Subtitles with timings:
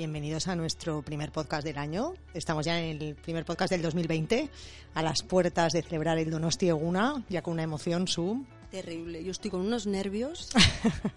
[0.00, 2.14] Bienvenidos a nuestro primer podcast del año.
[2.32, 4.48] Estamos ya en el primer podcast del 2020,
[4.94, 8.46] a las puertas de celebrar el Donosti Eguna, ya con una emoción su.
[8.70, 10.52] Terrible, yo estoy con unos nervios.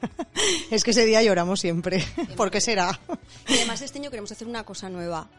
[0.69, 2.03] es que ese día lloramos siempre.
[2.35, 2.99] ¿Por qué será?
[3.47, 5.29] Y además este año queremos hacer una cosa nueva.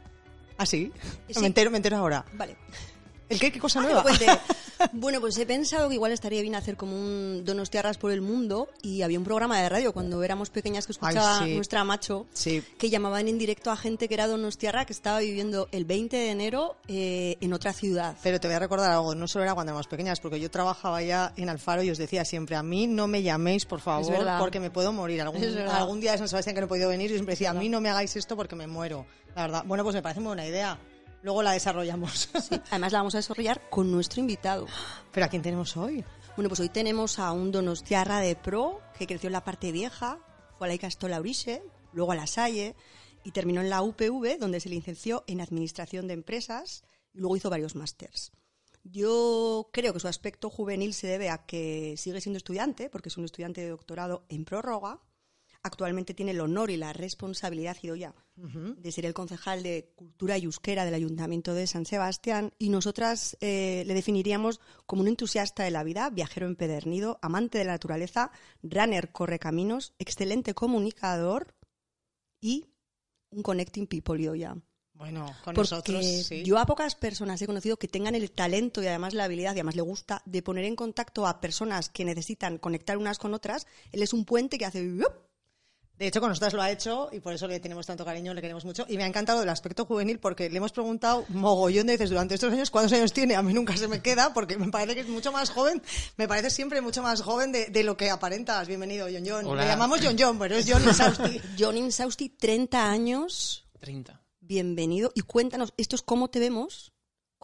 [0.57, 0.91] ¿Ah, sí?
[1.29, 1.41] Sí.
[1.41, 2.25] Me, entero, me entero ahora.
[2.33, 2.57] Vale.
[3.29, 3.53] ¿El qué?
[3.53, 4.05] ¿Qué cosa Ah, nueva?
[4.93, 8.69] Bueno, pues he pensado que igual estaría bien hacer como un Donostiarras por el mundo
[8.83, 11.55] y había un programa de radio cuando éramos pequeñas que escuchaba Ay, sí.
[11.57, 12.63] nuestra macho Sí.
[12.79, 16.31] que llamaban en directo a gente que era Donostiarra que estaba viviendo el 20 de
[16.31, 18.17] enero eh, en otra ciudad.
[18.23, 21.03] Pero te voy a recordar algo, no solo era cuando éramos pequeñas, porque yo trabajaba
[21.03, 24.61] ya en Alfaro y os decía siempre, a mí no me llaméis, por favor, porque
[24.61, 25.23] me puedo morir.
[25.23, 27.69] Algún, día de San Sebastián que no he podido venir, yo siempre decía, a mí
[27.69, 29.07] no me hagáis esto porque me muero.
[29.35, 29.65] La verdad.
[29.67, 30.79] Bueno, pues me parece muy buena idea.
[31.25, 32.29] Luego la desarrollamos.
[32.43, 34.67] Sí, Además la vamos a desarrollar con nuestro invitado.
[35.11, 36.05] Pero ¿a quién tenemos hoy?
[36.37, 40.19] Bueno, pues hoy tenemos a un Donostiarra de pro que creció en la parte vieja,
[40.59, 41.63] fue a la Icastola Uriche,
[41.95, 42.77] luego a la Salle
[43.25, 47.49] y terminó en la UPV, donde se licenció en Administración de Empresas y luego hizo
[47.49, 48.31] varios másters.
[48.83, 53.17] Yo creo que su aspecto juvenil se debe a que sigue siendo estudiante, porque es
[53.17, 55.01] un estudiante de doctorado en prórroga.
[55.67, 60.37] Actualmente tiene el honor y la responsabilidad, y ya, de ser el concejal de Cultura
[60.37, 65.65] y Euskera del Ayuntamiento de San Sebastián y nosotras eh, le definiríamos como un entusiasta
[65.65, 68.31] de la vida, viajero empedernido, amante de la naturaleza,
[68.63, 71.55] runner corre caminos, excelente comunicador
[72.43, 72.67] y
[73.31, 74.55] un connecting people yo ya.
[74.93, 76.45] Bueno, con Porque nosotros sí.
[76.45, 79.61] yo a pocas personas he conocido que tengan el talento y además la habilidad y
[79.61, 83.67] además le gusta de poner en contacto a personas que necesitan conectar unas con otras.
[83.93, 84.87] Él es un puente que hace.
[85.99, 88.41] De hecho, con nosotras lo ha hecho y por eso le tenemos tanto cariño, le
[88.41, 88.85] queremos mucho.
[88.89, 92.35] Y me ha encantado el aspecto juvenil porque le hemos preguntado mogollón de veces durante
[92.35, 93.37] estos años cuántos años tiene.
[93.37, 95.81] A mí nunca se me queda porque me parece que es mucho más joven.
[96.17, 98.67] Me parece siempre mucho más joven de, de lo que aparentas.
[98.67, 99.47] Bienvenido, John John.
[99.47, 99.63] Hola.
[99.63, 101.41] Le llamamos John John, pero es John Insausti.
[101.59, 104.21] John Insausti, 30 años, 30.
[104.41, 105.13] bienvenido.
[105.15, 106.94] Y cuéntanos, esto es cómo te vemos.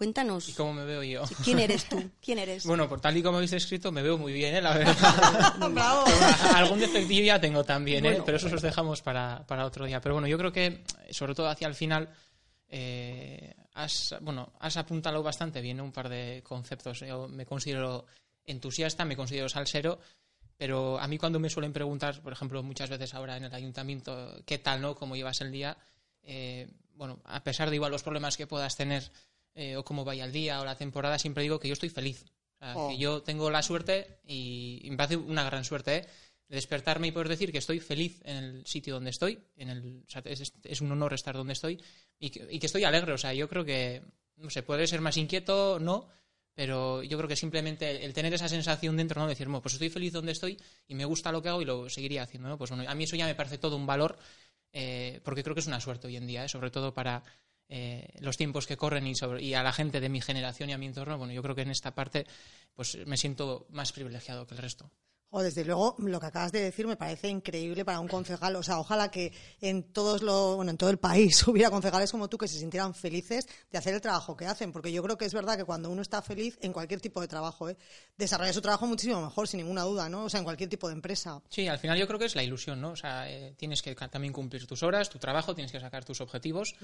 [0.00, 1.24] Cuéntanos, ¿Y cómo me veo yo?
[1.44, 2.10] ¿quién eres tú?
[2.22, 2.64] ¿Quién eres?
[2.64, 4.62] Bueno, por tal y como habéis escrito, me veo muy bien, ¿eh?
[4.62, 5.58] la verdad.
[5.70, 6.06] Bravo.
[6.54, 8.08] Algún defectillo ya tengo también, ¿eh?
[8.08, 8.24] Bueno.
[8.24, 10.00] pero eso los dejamos para, para otro día.
[10.00, 12.08] Pero bueno, yo creo que, sobre todo hacia el final,
[12.70, 15.82] eh, has, bueno, has apuntado bastante bien ¿eh?
[15.82, 17.00] un par de conceptos.
[17.00, 18.06] Yo me considero
[18.46, 20.00] entusiasta, me considero salsero,
[20.56, 24.42] pero a mí cuando me suelen preguntar, por ejemplo, muchas veces ahora en el ayuntamiento,
[24.46, 24.94] ¿qué tal, no?
[24.94, 25.76] ¿Cómo llevas el día?
[26.22, 29.10] Eh, bueno, a pesar de igual los problemas que puedas tener
[29.54, 32.24] eh, o cómo vaya el día o la temporada, siempre digo que yo estoy feliz.
[32.56, 32.88] O sea, Oh.
[32.90, 36.06] que yo tengo la suerte y, y me parece una gran suerte, ¿eh?
[36.48, 39.38] de despertarme y poder decir que estoy feliz en el sitio donde estoy.
[39.56, 41.80] En el, o sea, es, es un honor estar donde estoy
[42.18, 43.12] y que, y que estoy alegre.
[43.12, 44.02] O sea, yo creo que,
[44.36, 46.08] no sé, puede ser más inquieto, no,
[46.52, 49.28] pero yo creo que simplemente el tener esa sensación dentro, ¿no?
[49.28, 50.58] Decir, pues estoy feliz donde estoy
[50.88, 52.58] y me gusta lo que hago y lo seguiría haciendo, ¿no?
[52.58, 54.18] Pues bueno, a mí eso ya me parece todo un valor,
[54.72, 56.48] eh, porque creo que es una suerte hoy en día, ¿eh?
[56.48, 57.22] sobre todo para
[57.72, 60.72] eh, los tiempos que corren y, sobre, y a la gente de mi generación y
[60.72, 62.26] a mi entorno, bueno, yo creo que en esta parte
[62.74, 64.90] pues me siento más privilegiado que el resto.
[65.32, 68.56] O desde luego, lo que acabas de decir me parece increíble para un concejal.
[68.56, 72.28] O sea, ojalá que en todos los, bueno, en todo el país hubiera concejales como
[72.28, 74.72] tú que se sintieran felices de hacer el trabajo que hacen.
[74.72, 77.28] Porque yo creo que es verdad que cuando uno está feliz en cualquier tipo de
[77.28, 77.76] trabajo, ¿eh?
[78.18, 80.24] desarrolla su trabajo muchísimo mejor, sin ninguna duda, ¿no?
[80.24, 81.40] O sea, en cualquier tipo de empresa.
[81.48, 82.90] Sí, al final yo creo que es la ilusión, ¿no?
[82.90, 86.20] O sea, eh, tienes que también cumplir tus horas, tu trabajo, tienes que sacar tus
[86.20, 86.74] objetivos.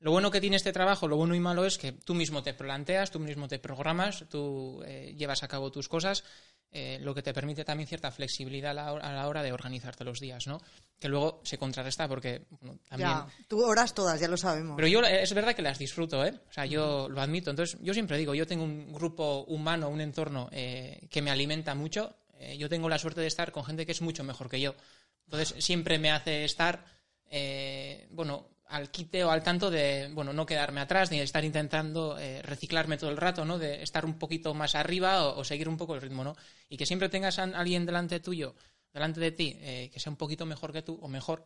[0.00, 2.54] Lo bueno que tiene este trabajo, lo bueno y malo es que tú mismo te
[2.54, 6.22] planteas, tú mismo te programas, tú eh, llevas a cabo tus cosas,
[6.70, 9.52] eh, lo que te permite también cierta flexibilidad a la, hora- a la hora de
[9.52, 10.60] organizarte los días, ¿no?
[10.98, 13.08] Que luego se contrarresta porque bueno, también...
[13.10, 14.76] Ya, tú horas todas, ya lo sabemos.
[14.76, 16.34] Pero yo es verdad que las disfruto, ¿eh?
[16.48, 17.50] O sea, yo lo admito.
[17.50, 21.74] Entonces, yo siempre digo, yo tengo un grupo humano, un entorno eh, que me alimenta
[21.74, 22.14] mucho.
[22.40, 24.74] Eh, yo tengo la suerte de estar con gente que es mucho mejor que yo.
[25.24, 26.84] Entonces, siempre me hace estar,
[27.30, 31.44] eh, bueno, al quite o al tanto de, bueno, no quedarme atrás ni de estar
[31.44, 33.58] intentando eh, reciclarme todo el rato, ¿no?
[33.58, 36.36] De estar un poquito más arriba o, seguir un poco el ritmo, ¿no?
[36.68, 38.54] Y que siempre tengas a alguien delante tuyo,
[38.92, 41.44] delante de ti, eh, que sea un poquito mejor que tú o mejor,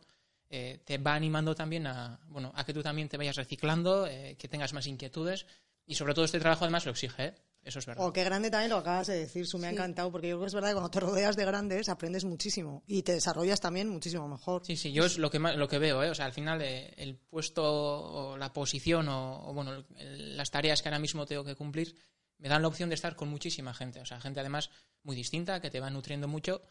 [0.49, 4.47] eh, te va animando también a, bueno, a que tú también te vayas reciclando, que
[4.47, 5.47] tengas más inquietudes
[5.85, 7.35] y sobre todo este trabajo además lo exige.
[7.63, 8.05] Eso es verdad.
[8.05, 10.41] O qué grande también lo acabas de decir, Su, me ha encantado, porque yo creo
[10.41, 13.87] que es verdad que cuando te rodeas de grandes aprendes muchísimo y te desarrollas también
[13.89, 14.65] muchísimo mejor.
[14.65, 16.09] Sí, sí, yo es lo que lo que veo, ¿eh?
[16.09, 20.51] O sea, al final eh, el puesto o la posición o, o, bueno, el- las
[20.51, 21.95] tareas que ahora mismo tengo que cumplir
[22.39, 24.69] me dan la opción de estar con muchísima gente, o sea, gente además
[25.03, 26.61] muy distinta que te va nutriendo mucho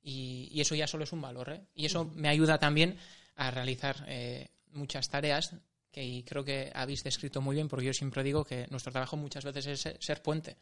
[0.00, 1.66] y, y eso ya solo es un valor, ¿eh?
[1.74, 2.96] Y eso me ayuda también
[3.34, 5.54] a realizar eh, muchas tareas
[5.96, 9.16] que y creo que habéis descrito muy bien porque yo siempre digo que nuestro trabajo
[9.16, 10.58] muchas veces es ser- ser puente,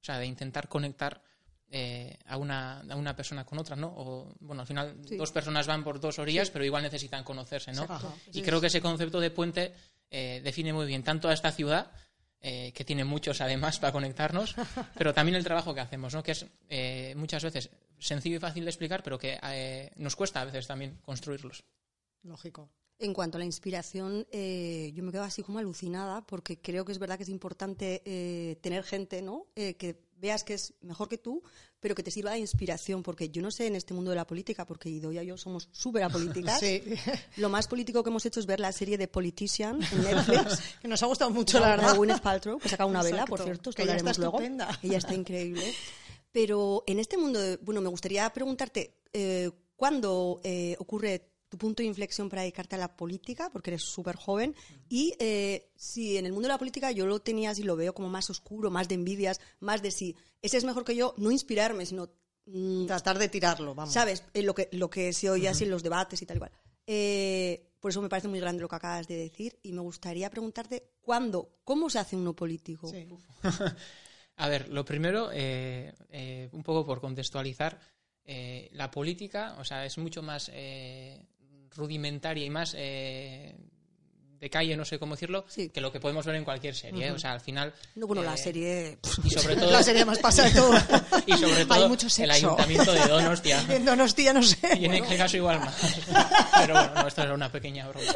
[0.00, 1.20] o sea, de intentar conectar
[1.68, 3.88] eh, a, una, a una persona con otra, ¿no?
[3.88, 7.82] O, bueno, al final dos personas van por dos orillas, pero igual necesitan conocerse, ¿no?
[8.32, 9.74] Y creo que ese concepto de puente
[10.08, 11.90] eh, define muy bien tanto a esta ciudad,
[12.40, 14.54] eh, que tiene muchos además para conectarnos,
[14.96, 16.22] pero también el trabajo que hacemos, ¿no?
[16.22, 16.46] Que es
[17.16, 21.64] muchas veces sencillo y fácil de explicar, pero que nos cuesta a veces también construirlos.
[22.22, 22.70] Lógico.
[22.98, 26.98] En cuanto a la inspiración, yo me quedo así como alucinada porque creo que es
[26.98, 29.48] verdad que es importante tener gente, ¿no?
[29.54, 31.42] que veas que es mejor que tú,
[31.80, 34.26] pero que te sirva de inspiración, porque yo no sé en este mundo de la
[34.26, 36.60] política, porque Idoia y yo somos súper apolíticas.
[36.66, 36.82] Sí.
[37.36, 40.60] Lo más político que hemos hecho es ver la serie de Politician en Netflix.
[40.80, 41.94] que nos ha gustado mucho, la verdad.
[41.94, 44.38] Gwyneth Paltrow, que saca una vela, por cierto, esto ella está luego.
[44.38, 44.78] Estupenda.
[44.82, 45.74] Ella está increíble.
[46.32, 51.88] Pero en este mundo, bueno, me gustaría preguntarte, eh, ¿cuándo eh, ocurre tu punto de
[51.88, 54.54] inflexión para dedicarte a la política, porque eres súper joven,
[54.88, 57.94] y eh, si en el mundo de la política yo lo tenía así, lo veo
[57.94, 61.30] como más oscuro, más de envidias, más de si ese es mejor que yo, no
[61.30, 62.10] inspirarme, sino...
[62.46, 63.92] Mm, Tratar de tirarlo, vamos.
[63.92, 64.22] ¿Sabes?
[64.32, 66.52] Eh, lo, que, lo que se oye así en los debates y tal igual.
[66.86, 70.30] Eh, por eso me parece muy grande lo que acabas de decir y me gustaría
[70.30, 72.92] preguntarte, ¿cuándo, cómo se hace uno político?
[74.36, 77.80] a ver, lo primero, un poco por contextualizar,
[78.72, 80.50] la política, o sea, es mucho más
[81.76, 83.54] rudimentaria y más eh,
[84.38, 87.06] de calle, no sé cómo decirlo, que lo que podemos ver en cualquier serie.
[87.06, 87.10] ¿eh?
[87.12, 87.72] O sea, al final.
[87.94, 88.98] No, bueno, la eh, serie.
[89.24, 89.70] Y sobre todo.
[89.70, 90.74] la serie más pasa de todo.
[91.26, 91.96] y sobre todo.
[92.18, 93.64] el ayuntamiento de Donostia.
[93.70, 94.58] en Donostia, no sé.
[94.78, 95.74] Y en este caso igual más.
[96.58, 98.14] pero bueno, esto era una pequeña broma.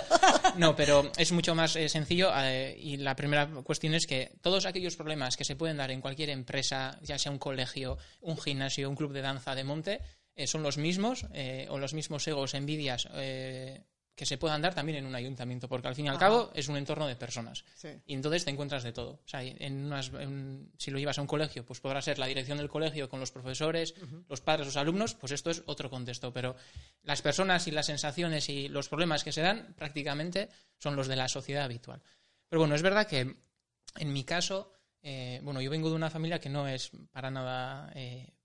[0.57, 2.31] No, pero es mucho más sencillo.
[2.77, 6.31] y la primera cuestión es que todos aquellos problemas que se pueden dar en cualquier
[6.31, 10.01] empresa, ya sea un colegio, un gimnasio, un club de danza de monte,
[10.37, 13.85] eh, son los mismos eh, o los mismos egos, envidias eh,
[14.15, 16.69] que se puedan dar también en un ayuntamiento, porque al fin y al cabo es
[16.69, 17.65] un entorno de personas.
[18.05, 19.13] Y entonces te encuentras de todo.
[19.25, 22.69] O sea, en si lo llevas a un colegio, pues podrá ser la dirección del
[22.69, 23.95] colegio con los profesores,
[24.29, 26.35] los padres, los alumnos, pues esto es otro contexto.
[26.35, 26.55] Pero
[27.03, 31.17] las personas y las sensaciones y los problemas que se dan prácticamente son los de
[31.17, 32.03] la sociedad habitual.
[32.47, 33.37] Pero bueno, es verdad que
[33.97, 37.91] en mi caso, bueno, yo vengo de una familia que no es para nada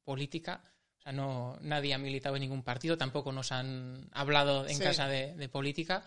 [0.05, 0.63] política
[1.11, 6.03] no, nadie ha militado en ningún partido, tampoco nos han hablado en casa de, política.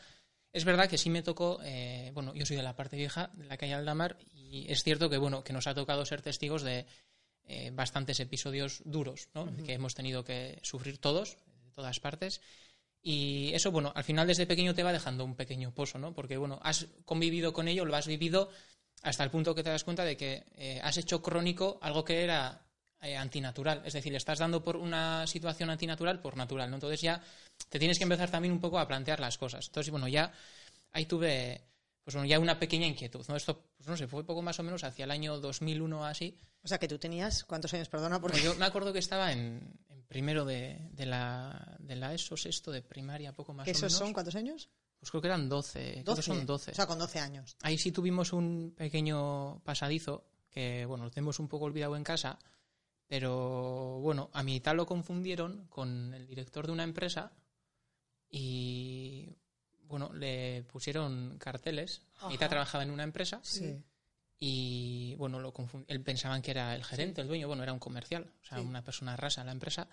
[0.53, 3.47] Es verdad que sí me tocó, eh, bueno, yo soy de la parte vieja, de
[3.47, 6.87] la calle Aldamar, y es cierto que, bueno, que nos ha tocado ser testigos de
[7.45, 9.55] eh, bastantes episodios duros, ¿no?
[9.65, 12.41] Que hemos tenido que sufrir todos, de todas partes.
[13.01, 16.13] Y eso, bueno, al final desde pequeño te va dejando un pequeño pozo, ¿no?
[16.13, 18.51] Porque, bueno, has convivido con ello, lo has vivido
[19.03, 22.25] hasta el punto que te das cuenta de que eh, has hecho crónico algo que
[22.25, 22.68] era
[23.01, 23.83] eh, antinatural.
[23.85, 26.77] Es decir, estás dando por una situación antinatural por natural, ¿no?
[26.77, 27.23] Entonces ya
[27.69, 29.67] te tienes que empezar también un poco a plantear las cosas.
[29.67, 30.33] Entonces, bueno, ya
[30.93, 31.63] ahí tuve
[32.09, 33.37] pues bueno, ya una pequeña inquietud, ¿no?
[33.37, 36.39] Esto, pues no sé, fue poco más o menos hacia el año 2001 así.
[36.63, 38.19] O sea, que tú tenías, ¿cuántos años, perdona?
[38.19, 39.79] Porque yo me acuerdo que estaba en,
[40.09, 43.83] primero de, la, de la ESO, sexto de primaria, poco más o menos.
[43.83, 44.71] ¿Esos son cuántos años?
[44.99, 46.23] Pues creo que eran 12, 12.
[46.23, 46.71] son 12.
[46.71, 47.57] O sea, con 12 años.
[47.61, 52.39] Ahí sí tuvimos un pequeño pasadizo que, bueno, lo tenemos un poco olvidado en casa,
[53.09, 57.33] pero bueno, a mi tal lo confundieron con el director de una empresa
[58.31, 59.35] y
[59.85, 62.03] bueno, le pusieron carteles.
[62.29, 63.41] Mi trabajaba en una empresa
[64.39, 65.53] y bueno, lo
[65.89, 68.85] él pensaban que era el gerente, el dueño, bueno, era un comercial, o sea, una
[68.85, 69.89] persona rasa en la empresa.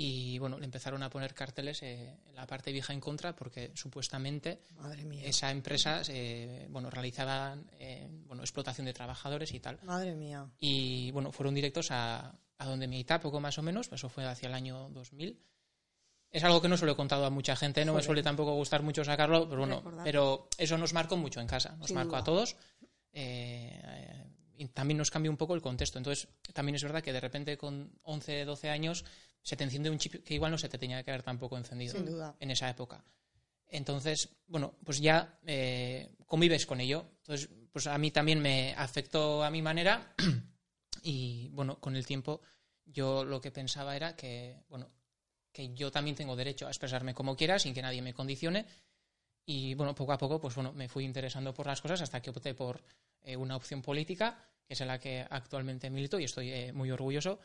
[0.00, 3.72] Y bueno, le empezaron a poner carteles eh, en la parte vieja en contra porque
[3.74, 4.60] supuestamente
[5.24, 9.80] esa empresa eh, bueno, realizaba eh, bueno, explotación de trabajadores y tal.
[9.82, 10.48] Madre mía.
[10.60, 14.24] Y bueno, fueron directos a, a donde me edita, poco más o menos, eso fue
[14.24, 15.36] hacia el año 2000.
[16.30, 18.54] Es algo que no se lo he contado a mucha gente, no me suele tampoco
[18.54, 22.22] gustar mucho sacarlo, pero bueno, pero eso nos marcó mucho en casa, nos marcó a
[22.22, 22.54] todos.
[23.12, 23.18] y
[24.66, 25.98] también nos cambió un poco el contexto.
[25.98, 29.04] Entonces, también es verdad que de repente con 11, 12 años
[29.42, 31.96] se te enciende un chip que igual no se te tenía que haber tampoco encendido
[32.40, 33.04] en esa época.
[33.70, 37.06] Entonces, bueno, pues ya eh, convives con ello.
[37.18, 40.14] Entonces, pues a mí también me afectó a mi manera
[41.02, 42.40] y, bueno, con el tiempo
[42.84, 44.90] yo lo que pensaba era que, bueno,
[45.52, 48.66] que yo también tengo derecho a expresarme como quiera sin que nadie me condicione
[49.50, 52.28] y, bueno, poco a poco, pues bueno, me fui interesando por las cosas hasta que
[52.28, 52.82] opté por
[53.22, 54.36] eh, una opción política,
[54.66, 57.40] que es en la que actualmente milito y estoy eh, muy orgulloso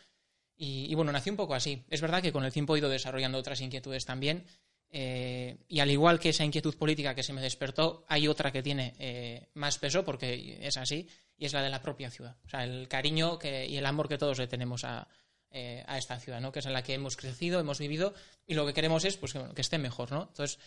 [0.57, 1.86] y, bueno, nació un poco así.
[1.89, 4.43] Es verdad que con el tiempo he ido desarrollando otras inquietudes también.
[4.89, 8.62] Eh, y al igual que esa inquietud política que se me despertó, hay otra que
[8.62, 11.07] tiene eh, más peso, porque es así,
[11.38, 12.36] y es la de la propia ciudad.
[12.45, 15.07] O sea, el cariño que, y el amor que todos le tenemos a,
[15.55, 16.51] eh, a esta ciudad, ¿no?
[16.51, 18.15] que es en la que hemos crecido, hemos vivido,
[18.48, 20.12] y lo que queremos es pues, que, esté mejor.
[20.12, 20.24] ¿no?
[20.24, 20.57] Entonces,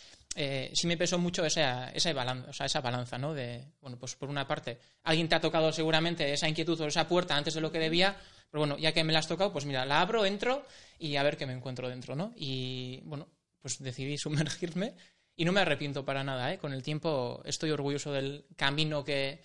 [0.75, 3.35] sí me pesó mucho esa, esa, balanza, o sea, esa balanza, ¿no?
[3.35, 7.09] De, bueno, pues por una parte, alguien te ha tocado seguramente esa inquietud o esa
[7.09, 8.17] puerta antes de lo que debía,
[8.49, 10.65] Pero bueno, ya que me la has tocado, pues mira, la abro, entro
[11.01, 12.33] y a ver qué me encuentro dentro, ¿no?
[12.37, 13.29] Y bueno,
[13.61, 14.95] pues decidí sumergirme
[15.35, 16.59] y no me arrepiento para nada, ¿eh?
[16.59, 19.43] Con el tiempo estoy orgulloso del camino que,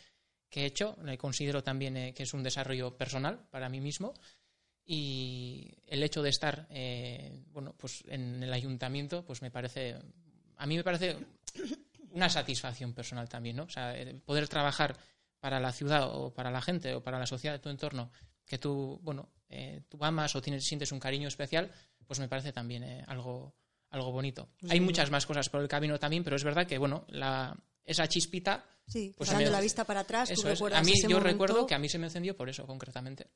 [0.50, 4.14] que he hecho, considero también eh, que es un desarrollo personal para mí mismo
[4.86, 9.96] y el hecho de estar eh, bueno pues en el ayuntamiento pues me parece
[10.58, 11.18] a mí me parece
[12.12, 13.96] una satisfacción personal también no o sea
[14.26, 14.98] poder trabajar
[15.40, 18.12] para la ciudad o para la gente o para la sociedad de tu entorno
[18.46, 21.72] que tú bueno eh, tú amas o tienes sientes un cariño especial
[22.06, 23.54] pues me parece también eh, algo
[23.92, 24.48] algo bonito.
[24.70, 28.08] Hay muchas más cosas por el camino también pero es verdad que bueno la esa
[28.08, 31.32] chispita Sí, pues me- la vista para atrás, tú recuerdas a mí ese yo momento.
[31.32, 33.28] recuerdo que a mí se me encendió por eso concretamente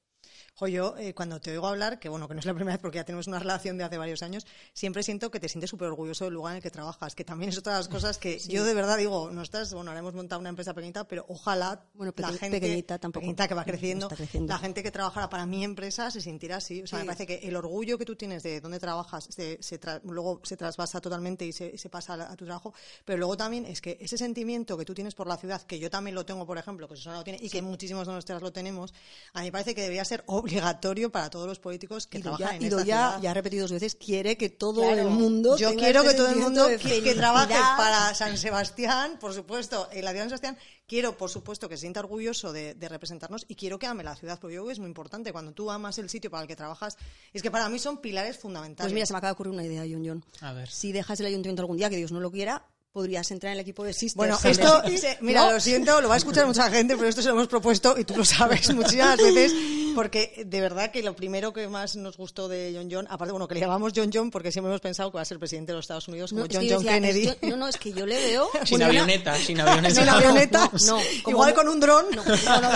[0.57, 2.81] Jo, yo eh, cuando te oigo hablar, que bueno, que no es la primera vez
[2.81, 5.89] porque ya tenemos una relación de hace varios años, siempre siento que te sientes súper
[5.89, 8.39] orgulloso del lugar en el que trabajas, que también es otra de las cosas que
[8.39, 11.83] yo de verdad digo, no estás, bueno, ahora hemos montado una empresa pequeñita, pero ojalá
[11.93, 13.19] Bueno, la gente pequeñita tampoco.
[13.19, 14.07] pequeñita que va creciendo,
[14.47, 16.81] la gente que trabajara para mi empresa se sintiera así.
[16.83, 17.03] O sea, Sí.
[17.03, 20.39] me parece que el orgullo que tú tienes de dónde trabajas, se, se tra- luego
[20.43, 23.81] se trasvasa totalmente y se, se pasa a, a tu trabajo, pero luego también es
[23.81, 26.57] que ese sentimiento que tú tienes por la ciudad, que yo también lo tengo, por
[26.57, 28.93] ejemplo, que Susana lo tiene y que muchísimos de nosotros lo tenemos,
[29.33, 32.51] a mí me parece que debería ser obligatorio para todos los políticos que Ido trabajan
[32.51, 33.21] ya, en Ido esta ya, ciudad.
[33.21, 35.01] ya ha repetido dos veces, quiere que todo Claro.
[35.01, 35.57] el mundo.
[35.57, 40.05] Yo quiero que todo el mundo que, que trabaje para San Sebastián, por supuesto, en
[40.05, 40.57] la ciudad de San Sebastián.
[40.87, 44.15] Quiero, por supuesto, que se sienta orgulloso de, de representarnos y quiero que ame la
[44.15, 45.31] ciudad, porque yo creo que es muy importante.
[45.31, 46.95] Cuando tú amas el sitio para el que trabajas,
[47.33, 48.85] es que para mí son pilares fundamentales.
[48.91, 50.23] Pues mira, se me acaba de ocurrir una idea, John John.
[50.41, 50.69] A ver.
[50.69, 53.61] Si dejas el ayuntamiento algún día, que Dios no lo quiera, podrías entrar en el
[53.63, 54.15] equipo de Sisters.
[54.15, 54.83] Bueno, en esto,
[55.21, 55.51] mira, ¿No?
[55.53, 58.05] lo siento, lo va a escuchar mucha gente, pero esto se lo hemos propuesto y
[58.05, 59.51] tú lo sabes muchísimas veces,
[59.95, 63.47] porque de verdad que lo primero que más nos gustó de John John, aparte, bueno,
[63.47, 65.77] que le llamamos John John porque siempre hemos pensado que va a ser presidente de
[65.77, 67.25] los Estados Unidos como No, John John decía, Kennedy.
[67.25, 68.47] yo- no, no, es que yo le veo.
[68.65, 71.79] sin una- avioneta sin avioneta Sin no, no, avionetas, no, como igual no- con un
[71.79, 72.05] dron.
[72.15, 72.69] No, no, no,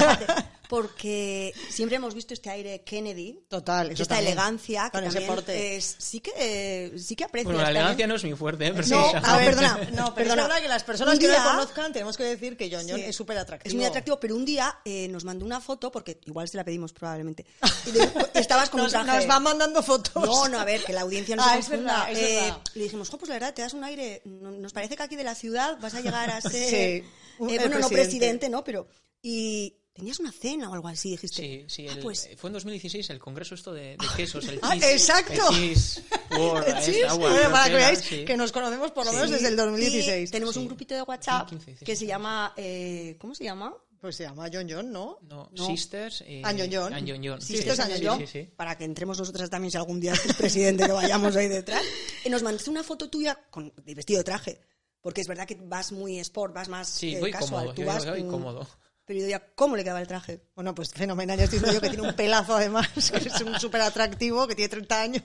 [0.69, 3.39] porque siempre hemos visto este aire Kennedy.
[3.49, 4.33] Total, que eso esta también.
[4.33, 5.75] elegancia que Con ese también porte.
[5.75, 7.81] es- sí que sí que aprecias bueno la también.
[7.81, 8.71] elegancia no es muy fuerte ¿eh?
[8.73, 10.41] pero sí, No, a ver, perdona, No, pero perdona.
[10.43, 13.05] es verdad que las personas que no conozcan tenemos que decir que John John Sí.
[13.07, 13.67] es súper atractivo.
[13.69, 16.63] Es muy atractivo, pero un día eh, nos mandó una foto, porque igual se la
[16.63, 17.45] pedimos probablemente.
[17.87, 19.17] Y estabas con Nos, un traje.
[19.17, 20.23] nos van mandando fotos.
[20.23, 22.61] No, no, a ver, que la audiencia no Ah, se es verdad, es Eh, verdad.
[22.75, 24.21] Le dijimos, jo, pues la verdad, te das un aire.
[24.25, 26.69] no- Nos parece que aquí de la ciudad vas a llegar a ser.
[27.01, 27.07] Sí,
[27.39, 27.95] un- eh, bueno, no presidente.
[27.95, 28.63] presidente, ¿no?
[28.63, 28.87] Pero.
[29.21, 31.41] Y tenías una cena o algo así, dijiste.
[31.41, 34.47] Sí, sí, Ah, el- pues, eh, fue en 2016 el congreso esto de, de quesos,
[34.47, 35.49] el Ah, cheese, exacto.
[35.49, 36.03] el cheese
[36.37, 38.25] world, El es chis, agua, eh, creo para que veáis sí.
[38.25, 39.17] que nos conocemos por lo sí.
[39.17, 40.29] menos desde el 2016.
[40.29, 40.67] Y tenemos un Sí.
[40.67, 42.53] grupito de WhatsApp 15, 16, que se llama.
[42.57, 43.73] eh, ¿Cómo se llama?
[43.99, 45.17] Pues se llama John John, ¿no?
[45.23, 45.65] No, No.
[45.67, 46.93] Sisters y And John John.
[46.93, 47.41] and John John.
[47.41, 48.43] Sisters sí, and sí, John sí, sí.
[48.55, 51.83] Para que entremos nosotras también, si algún día es presidente, que vayamos ahí detrás.
[52.23, 54.61] Y nos mandaste una foto tuya con de vestido de traje.
[55.01, 57.49] Porque es verdad que vas muy sport, vas más Sí, eh, voy casual.
[57.67, 58.67] cómodo, Tú yo vas digo que voy cómodo.
[59.09, 60.39] Pero yo diría, ¿cómo le quedaba el traje?
[60.53, 61.35] Bueno, pues fenomenal.
[61.35, 64.53] Ya estoy diciendo yo que tiene un pelazo además, que es un súper atractivo, que
[64.53, 65.23] tiene 30 años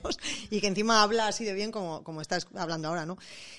[0.49, 3.15] y que encima habla así de bien como, como estás hablando ahora, ¿no?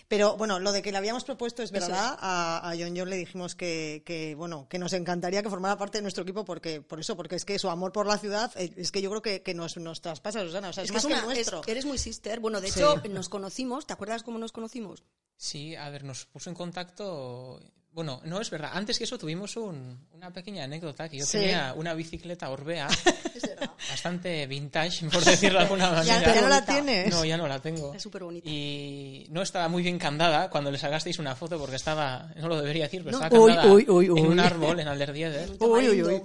[0.08, 2.16] Pero bueno, lo de que le habíamos propuesto es verdad.
[2.18, 5.98] A, a John John le dijimos que, que, bueno, que nos encantaría que formara parte
[5.98, 8.72] de nuestro equipo porque, por eso, porque es que su amor por la ciudad, eh,
[8.76, 10.70] es que yo creo que, que nos, nos traspasa, Susana.
[10.70, 11.60] O sea, es, Es que más es que una- el nuestro.
[11.60, 12.40] es- eres muy sister.
[12.40, 12.80] Bueno, de Sí.
[12.80, 13.86] hecho, nos conocimos.
[13.86, 15.04] ¿Te acuerdas cómo nos conocimos?
[15.36, 17.60] Sí, a ver, nos puso en contacto.
[17.96, 18.72] Bueno, no es verdad.
[18.74, 21.38] Antes que eso tuvimos un- una pequeña anécdota que yo Sí.
[21.38, 22.88] tenía una bicicleta Orbea
[23.90, 26.34] bastante vintage, por decirlo de alguna ¿Ya, manera.
[26.34, 27.10] ya no la tienes?
[27.14, 27.94] No, ya no la tengo.
[27.94, 28.48] Es súper bonita.
[28.48, 32.56] Y no estaba muy bien candada cuando le sacasteis una foto porque estaba, no lo
[32.60, 33.24] debería decir, pero No.
[33.24, 34.20] estaba Uy, candada uy, uy, uy.
[34.20, 35.50] en un árbol en Alderdieder.
[35.58, 36.22] Uy, uy, uy.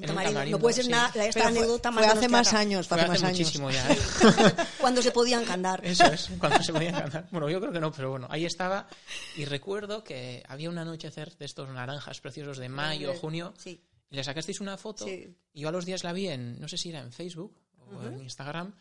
[0.49, 0.91] No puede ser sí.
[0.91, 3.39] nada, esta anécdota fue más hace más años, fue hace más años.
[3.39, 3.89] muchísimo ya.
[3.91, 3.97] ¿eh?
[4.79, 5.81] Cuando se podían candar.
[5.83, 7.27] Eso es, cuando se podía cantar.
[7.31, 8.87] Bueno, yo creo que no, pero bueno, ahí estaba.
[9.37, 13.81] Y recuerdo que había un anochecer de estos naranjas preciosos de mayo, junio, Sí.
[14.11, 15.05] Y le sacasteis una foto.
[15.05, 15.35] Sí.
[15.53, 18.03] Y yo a los días la vi en, no sé si era en Facebook o
[18.05, 18.75] en Instagram.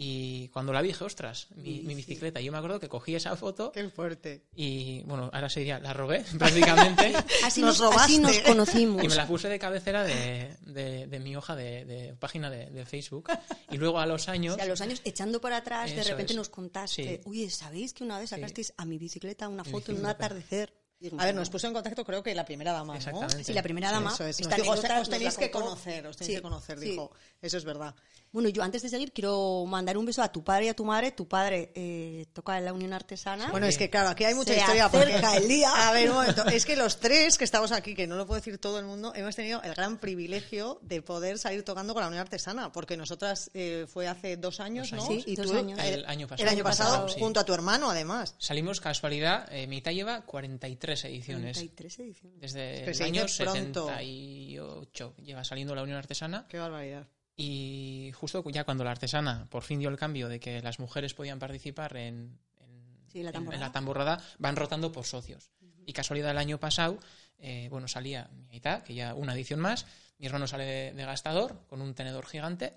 [0.00, 2.40] Y cuando la vi dije, ostras, mi, mi bicicleta.
[2.40, 4.44] Y yo me acuerdo que cogí esa foto Qué fuerte.
[4.54, 7.12] y, bueno, ahora sería, la robé prácticamente.
[7.44, 9.02] Así Nos nos, así nos conocimos.
[9.02, 12.66] Y me la puse de cabecera de, de- de mi hoja de, de página de,
[12.70, 13.28] de Facebook.
[13.72, 14.56] Y luego a los años.
[14.56, 16.36] Y a los años, echando para atrás, de repente es.
[16.36, 17.20] nos contaste, Sí.
[17.28, 20.77] oye, ¿sabéis que una vez sacasteis a mi bicicleta una foto en un atardecer?
[21.16, 21.40] A ver, no.
[21.40, 22.98] nos puso en contacto creo que la primera dama, ¿no?
[22.98, 23.44] Exactamente.
[23.44, 24.12] Sí, la primera dama.
[24.12, 24.40] Eso es.
[24.40, 26.90] Nos esta dijo, os, tenéis que conocer, os tenéis Sí, que conocer, sí.
[26.90, 27.12] dijo.
[27.40, 27.94] Eso es verdad.
[28.32, 30.84] Bueno, yo antes de seguir quiero mandar un beso a tu padre y a tu
[30.84, 31.12] madre.
[31.12, 33.50] Tu padre eh, toca en la Unión Artesana.
[33.50, 34.86] Bueno, es que claro, aquí hay mucha Se historia.
[34.86, 35.88] acerca el día.
[35.88, 36.44] A ver, un momento.
[36.48, 39.12] Es que los tres que estamos aquí, que no lo puede decir todo el mundo,
[39.14, 43.50] hemos tenido el gran privilegio de poder salir tocando con la Unión Artesana, porque nosotras
[43.54, 45.06] eh, fue hace dos años, Dos ¿no?
[45.06, 45.78] Sí, y dos tú años.
[45.82, 46.42] El año pasado.
[46.48, 47.18] El año pasado, Sí.
[47.20, 48.34] junto a tu hermano, además.
[48.38, 51.56] Salimos casualidad, eh, Mitad lleva 43 ediciones.
[51.56, 52.40] 33 ediciones.
[52.40, 53.86] Desde que el año dice pronto.
[53.86, 56.46] 78 lleva saliendo la Unión Artesana.
[56.48, 57.06] Qué barbaridad.
[57.40, 61.14] Y justo ya cuando la artesana por fin dio el cambio de que las mujeres
[61.14, 63.66] podían participar en, en, Sí, la en- en tamborrada.
[63.66, 65.50] la tamborrada, van rotando por socios.
[65.86, 66.98] Y casualidad el año pasado,
[67.38, 69.86] eh, bueno, salía mi aita, que ya una edición más,
[70.18, 72.74] mi hermano sale de, de gastador con un tenedor gigante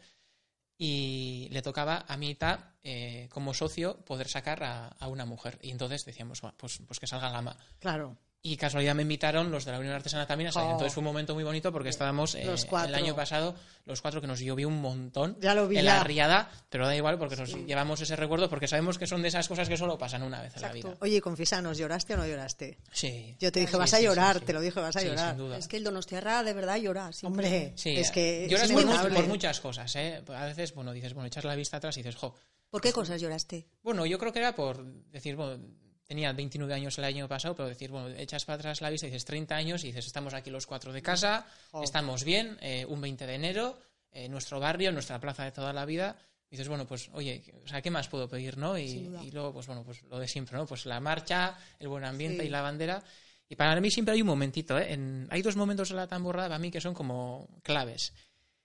[0.77, 5.57] y le tocaba a mi aita, eh, como socio poder sacar a, a una mujer.
[5.63, 7.57] Y entonces decíamos, "Buah, pues, pues que salga Gama.
[7.79, 8.15] Claro.
[8.43, 10.59] Y casualidad me invitaron los de la Unión Artesana también a.
[10.59, 10.71] Oh.
[10.71, 12.41] Entonces fue un momento muy bonito porque estábamos eh,
[12.85, 13.53] el año pasado,
[13.85, 15.97] los cuatro que nos llovió un montón Ya lo vi en ya.
[15.97, 19.27] la riada, pero da igual porque nos llevamos ese recuerdo porque sabemos que son de
[19.27, 20.87] esas cosas que solo pasan una vez en la Exacto.
[20.89, 20.97] vida.
[21.01, 22.79] Oye, confiesanos, ¿lloraste o no lloraste?
[22.91, 23.35] Sí.
[23.39, 24.45] Yo te dije, Sí, vas a sí, llorar, sí.
[24.45, 25.29] te lo dije, vas a Sí, llorar.
[25.29, 25.57] sin duda.
[25.59, 27.11] Es que el Donostiarra de verdad llora.
[27.11, 27.45] siempre.
[27.45, 29.15] Hombre, Sí, es que lloras es por, mu- inevitable.
[29.17, 30.23] por muchas cosas, ¿eh?
[30.29, 32.33] A veces, bueno, dices, bueno, echas la vista atrás y dices, jo.
[32.71, 33.67] ¿Por qué cosas lloraste?
[33.83, 35.61] Bueno, yo creo que era por decir, bueno,
[36.11, 39.11] tenía 29 años el año pasado, pero decir, bueno, echas para atrás la vista y
[39.11, 41.83] dices 30 años y dices, estamos aquí los cuatro de casa, Jo.
[41.83, 43.79] estamos bien, eh, un 20 de enero,
[44.11, 46.17] eh, nuestro barrio, nuestra plaza de toda la vida.
[46.49, 48.77] Y dices, bueno, pues, oye, o sea, ¿qué más puedo pedir, no?
[48.77, 50.65] Y, luego, pues, bueno, pues lo de siempre, ¿no?
[50.65, 52.47] Pues la marcha, el buen ambiente Sí.
[52.47, 53.01] y la bandera.
[53.47, 54.91] Y para mí siempre hay un momentito, ¿eh?
[54.91, 58.11] En- hay dos momentos en la tamborrada para mí que son como claves.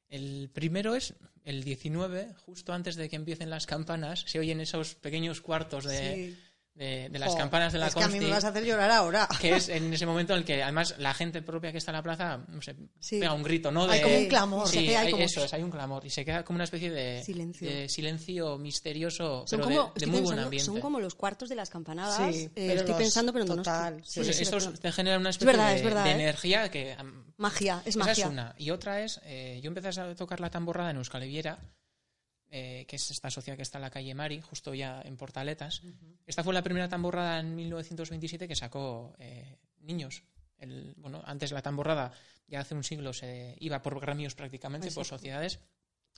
[0.08, 4.96] El primero es el 19, justo antes de que empiecen las campanas, se oyen esos
[4.96, 6.38] pequeños cuartos de, Sí.
[6.76, 8.64] De, de las campanas de la Es que a mí Consti, me vas a hacer
[8.64, 9.26] llorar ahora.
[9.40, 11.97] que es en ese momento en el que además la gente propia que está en
[11.97, 13.18] la plaza no sé, Sí.
[13.18, 13.85] pega un grito, ¿no?
[13.90, 14.68] Hay De- como un clamor.
[14.68, 17.23] Sí, hay como- eso es, hay un clamor y se queda como una especie de
[17.25, 17.68] Silencio.
[17.68, 20.66] de silencio misterioso, Son pero de- como, de, estoy muy buen pensando, ambiente.
[20.66, 22.35] son como los cuartos de las campanadas.
[22.35, 24.80] Sí, eh, estoy los- pensando, pero en total, sí, Pues Sí, sí, estos perdón.
[24.80, 26.14] te generan una especie verdad, de, es verdad, de ¿eh?
[26.14, 26.97] energía que
[27.38, 28.25] Magia, es esa magia.
[28.26, 28.54] es una.
[28.59, 31.23] Y otra es, eh, yo empecé a tocar la tamborrada en Euskal
[32.50, 35.82] eh, que es esta sociedad que está en la calle Mari, justo ya en Portaletas.
[36.26, 40.22] Esta fue la primera tamborrada en 1927 que sacó eh, niños.
[40.58, 42.12] El, bueno, antes la tamborrada,
[42.48, 45.59] ya hace un siglo, se iba por gremios prácticamente, por sociedades.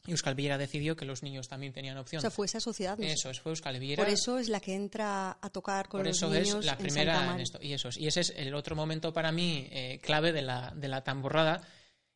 [0.07, 2.21] Y Euskal Viera decidió que los niños también tenían O opción.
[2.21, 2.97] sea, fue esa sociedad.
[2.97, 3.05] no.
[3.05, 4.05] Eso es, fue Euskal Viera.
[4.05, 6.79] Por eso es la que entra a tocar con Por los eso niños es la
[6.79, 7.59] primera en esto.
[7.61, 7.97] Y, eso es.
[7.97, 11.63] y ese es el otro momento para mí eh, clave de la, de la tamborrada.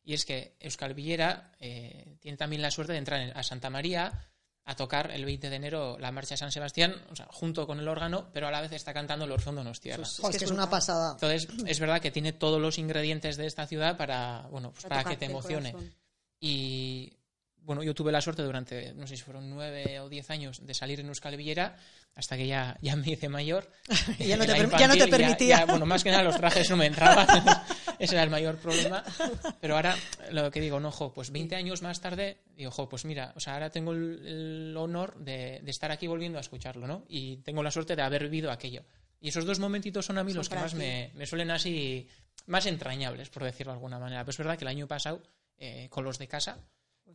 [0.03, 3.69] Y es que Euskal Villera eh, tiene también la suerte de entrar en- a Santa
[3.69, 4.27] María
[4.65, 7.79] a tocar el 20 de enero la marcha de San Sebastián, o sea, junto con
[7.79, 10.05] el órgano, pero a la vez está cantando el Orfeo Donostiarra.
[10.05, 11.13] Jo, es que es una pasada.
[11.13, 15.03] Entonces, es verdad que tiene todos los ingredientes de esta ciudad para, bueno, pues Para
[15.03, 15.75] para que te emocione.
[16.39, 17.13] Y
[17.63, 20.73] bueno, yo tuve la suerte durante, no sé si fueron nueve o diez años, de
[20.73, 21.75] salir en Euskal Villera,
[22.15, 23.69] hasta que ya, ya me hice mayor.
[24.19, 25.57] Ya no te per- ya no te infantil, permitía.
[25.59, 27.27] ya- bueno, más que nada los trajes no me entraban.
[27.99, 29.03] Ese era el mayor problema.
[29.61, 29.95] Pero ahora,
[30.31, 33.39] lo que digo, no, jo, pues 20 años más tarde, digo, jo, pues mira, o
[33.39, 37.05] sea, ahora tengo el, el honor de, de estar aquí volviendo a escucharlo, ¿no?
[37.07, 38.83] Y tengo la suerte de haber vivido aquello.
[39.21, 42.09] Y esos dos momentitos son a mí Son los que más me, me suelen así,
[42.47, 44.23] más entrañables, por decirlo de alguna manera.
[44.23, 45.21] Pero es verdad que el año pasado,
[45.57, 46.57] eh, con los de casa,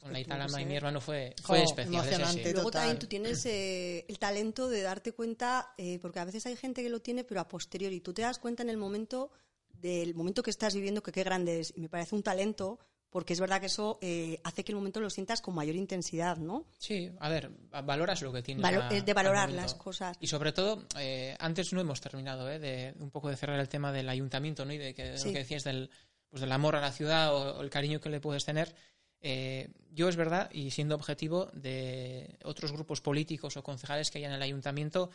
[0.01, 1.95] con la Italama y mi hermano fue, fue Jo, especial.
[2.07, 2.15] ese sí.
[2.23, 2.53] emocionante.
[2.53, 6.57] Luego también tú tienes eh, el talento de darte cuenta, eh, porque a veces hay
[6.57, 8.01] gente que lo tiene, pero a posteriori.
[8.01, 9.31] Tú te das cuenta en el momento
[9.69, 11.73] del momento que estás viviendo que qué grande es.
[11.77, 12.79] Y me parece un talento,
[13.11, 16.37] porque es verdad que eso eh, hace que el momento lo sientas con mayor intensidad,
[16.37, 16.67] ¿no?
[16.79, 18.63] Sí, a ver, va- valoras lo que tienes.
[18.63, 20.17] Valo- a- de al valorar las cosas.
[20.21, 22.59] Y sobre todo, eh, antes no hemos terminado, ¿eh?
[22.59, 24.73] de un poco de cerrar el tema del ayuntamiento, ¿no?
[24.73, 25.29] Y de, que, de Sí.
[25.29, 25.91] lo que decías del,
[26.29, 28.75] pues del amor a la ciudad o, o el cariño que le puedes tener.
[29.21, 34.25] Eh, yo es verdad, y siendo objetivo de otros grupos políticos o concejales que hay
[34.25, 35.11] en el ayuntamiento,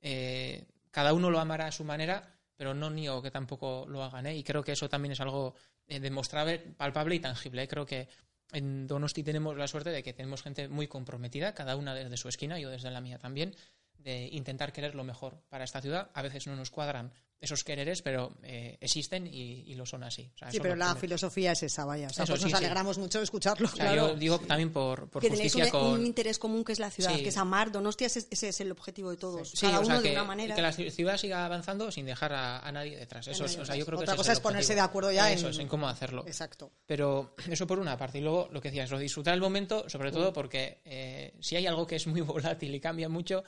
[0.00, 4.26] eh, cada uno lo amará a su manera, pero no niego que tampoco lo hagan.
[4.26, 4.36] ¿eh?
[4.36, 5.54] Y creo que eso también es algo
[5.86, 7.62] eh, demostrable, palpable y tangible.
[7.62, 7.68] ¿eh?
[7.68, 8.08] Creo que
[8.52, 12.28] en Donosti tenemos la suerte de que tenemos gente muy comprometida, cada una desde su
[12.28, 13.54] esquina, yo desde la mía también,
[14.02, 16.10] de intentar querer lo mejor para esta ciudad.
[16.14, 20.30] A veces no nos cuadran esos quereres, pero eh, existen y, y lo son así.
[20.34, 22.08] O sea, Sí, pero la filosofía es esa, vaya.
[22.08, 22.64] O sea, Eso pues sí, nos sí.
[22.66, 23.66] alegramos mucho de escucharlo.
[23.66, 24.08] O sea, claro.
[24.08, 25.86] yo digo también por, por que un, justicia con...
[25.86, 27.22] un interés común que es la ciudad, Sí.
[27.22, 27.72] que es amar.
[27.72, 29.52] Donostia, ese, ese es el objetivo de todos.
[29.52, 30.54] Sí, Cada uno de una manera.
[30.54, 33.26] que la ciudad siga avanzando sin dejar a, a nadie detrás.
[33.26, 35.52] Eso es, nadie yo creo Otra cosa el es ponerse de acuerdo ya Eso en-
[35.54, 36.24] es, en cómo hacerlo.
[36.26, 36.72] Exacto.
[36.84, 38.18] Pero eso por una parte.
[38.18, 41.66] Y luego lo que decías, lo disfrutar el momento, sobre todo porque eh, si hay
[41.66, 43.44] algo que es muy volátil y cambia mucho,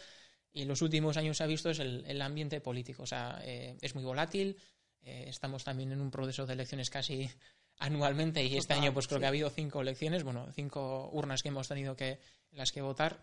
[0.53, 3.05] y en los últimos años se ha visto, es el, el ambiente político.
[3.05, 4.57] O sea, eh, es muy volátil.
[5.03, 7.29] eh, estamos también en un proceso de elecciones casi
[7.79, 9.21] anualmente y este año pues creo sí.
[9.23, 12.83] que ha habido cinco elecciones, bueno, cinco urnas que hemos tenido que en las que
[12.83, 13.19] votar.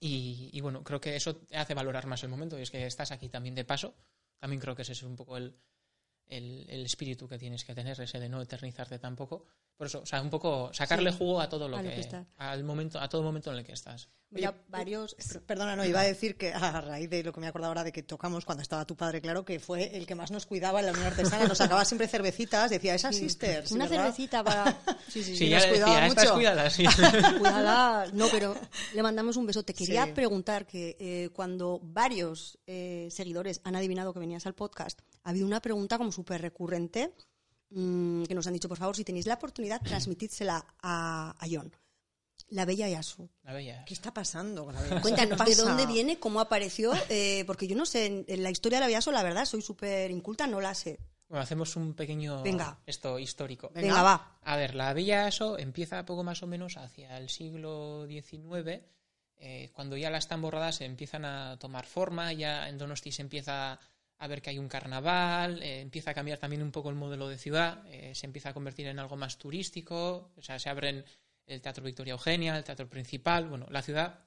[0.00, 2.58] Y, y, bueno, creo que eso te hace valorar más el momento.
[2.58, 3.94] Y es que estás aquí también de paso.
[4.38, 5.54] También creo que ese es un poco el,
[6.26, 9.46] el, el espíritu que tienes que tener, ese de no eternizarte tampoco.
[9.76, 11.18] Por eso, o sea, un poco sacarle Sí.
[11.18, 13.72] jugo a todo lo A lo que, al momento, a todo momento en el que
[13.72, 14.08] estás.
[14.30, 15.14] Ya varios.
[15.14, 17.68] Per- Perdona, no, iba a decir que a raíz de lo que me he acordado
[17.70, 20.46] ahora de que tocamos cuando estaba tu padre, claro, que fue el que más nos
[20.46, 23.70] cuidaba en la Unión Artesana, nos sacaba siempre cervecitas, decía, esas sisters.
[23.70, 24.04] Una ¿verdad?
[24.04, 24.64] cervecita para.
[25.08, 25.48] Sí, sí, Sí, sí.
[25.50, 26.34] ya nos cuidaba decía, mucho".
[26.34, 26.84] cuídalas, sí.
[27.38, 28.06] Cuidada.
[28.12, 28.56] No, pero
[28.94, 29.62] le mandamos un beso.
[29.62, 30.12] Te quería Sí.
[30.12, 35.46] preguntar que eh, cuando varios eh, seguidores han adivinado que venías al podcast, ha habido
[35.46, 37.12] una pregunta como súper recurrente
[37.70, 41.72] mm, que nos han dicho, por favor, si tenéis la oportunidad, transmitídsela a, a John.
[42.48, 43.28] La bella Yasu.
[43.42, 43.84] La bella.
[43.84, 45.00] ¿Qué está pasando con la belleza?
[45.00, 48.50] Cuéntanos ¿Qué de dónde viene, cómo apareció, eh, porque yo no sé, en, en la
[48.50, 50.98] historia de la Bellaso, la verdad, soy súper inculta, no la sé.
[51.28, 52.78] Bueno, hacemos un pequeño Venga.
[52.86, 53.70] esto histórico.
[53.74, 53.88] Venga.
[53.88, 54.38] Venga, va.
[54.42, 58.82] A ver, la Villa Aso empieza poco más o menos hacia el siglo XIX,
[59.38, 63.80] eh, cuando ya las tamborradas empiezan a tomar forma, ya en Donosti se empieza
[64.18, 67.28] a ver que hay un carnaval, eh, empieza a cambiar también un poco el modelo
[67.28, 71.04] de ciudad, eh, se empieza a convertir en algo más turístico, o sea, se abren
[71.46, 74.20] el Teatro Victoria Eugenia, el Teatro Principal, bueno, la ciudad,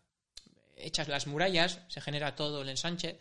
[0.75, 3.17] hechas las murallas, se genera todo el ensanche,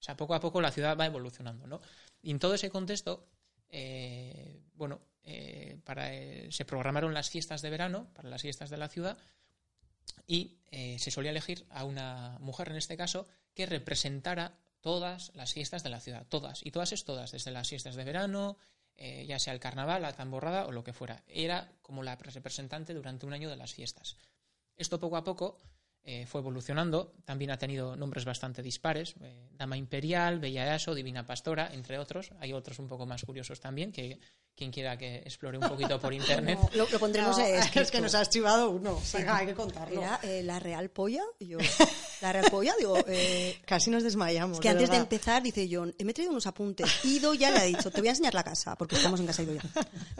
[0.00, 1.80] o sea, poco a poco la ciudad va evolucionando, ¿no?
[2.22, 3.28] Y en todo ese contexto,
[3.68, 5.00] eh, bueno,
[5.84, 6.08] para,
[6.50, 9.18] se programaron las fiestas de verano, para las fiestas de la ciudad,
[10.26, 15.82] y se solía elegir a una mujer, en este caso, que representara todas las fiestas
[15.82, 18.56] de la ciudad, todas, y todas es todas, desde las fiestas de verano,
[18.96, 21.24] eh, ya sea el carnaval, la tamborrada o lo que fuera.
[21.26, 24.16] Era como la representante durante un año de las fiestas.
[24.76, 25.58] Esto poco a poco
[26.04, 31.26] eh, fue evolucionando, también ha tenido nombres bastante dispares, eh, Dama Imperial, Bella Aso, Divina
[31.26, 32.30] Pastora, entre otros.
[32.38, 34.20] Hay otros un poco más curiosos también, que
[34.54, 36.58] quien quiera que explore un poquito por internet.
[36.62, 39.02] No, lo, lo pondremos No, es que nos has chivado uno.
[39.12, 40.00] Venga, hay que contarlo.
[40.00, 41.24] Era eh, la Real Polla.
[41.40, 41.58] Yo,
[42.26, 44.58] la Real Polla, digo, eh, Casi nos desmayamos.
[44.58, 46.88] es que antes de empezar, dice John, "Eh, me he traído unos apuntes.
[47.04, 49.42] Ido ya le ha dicho, te voy a enseñar la casa, porque estamos en casa
[49.42, 49.62] Ido ya.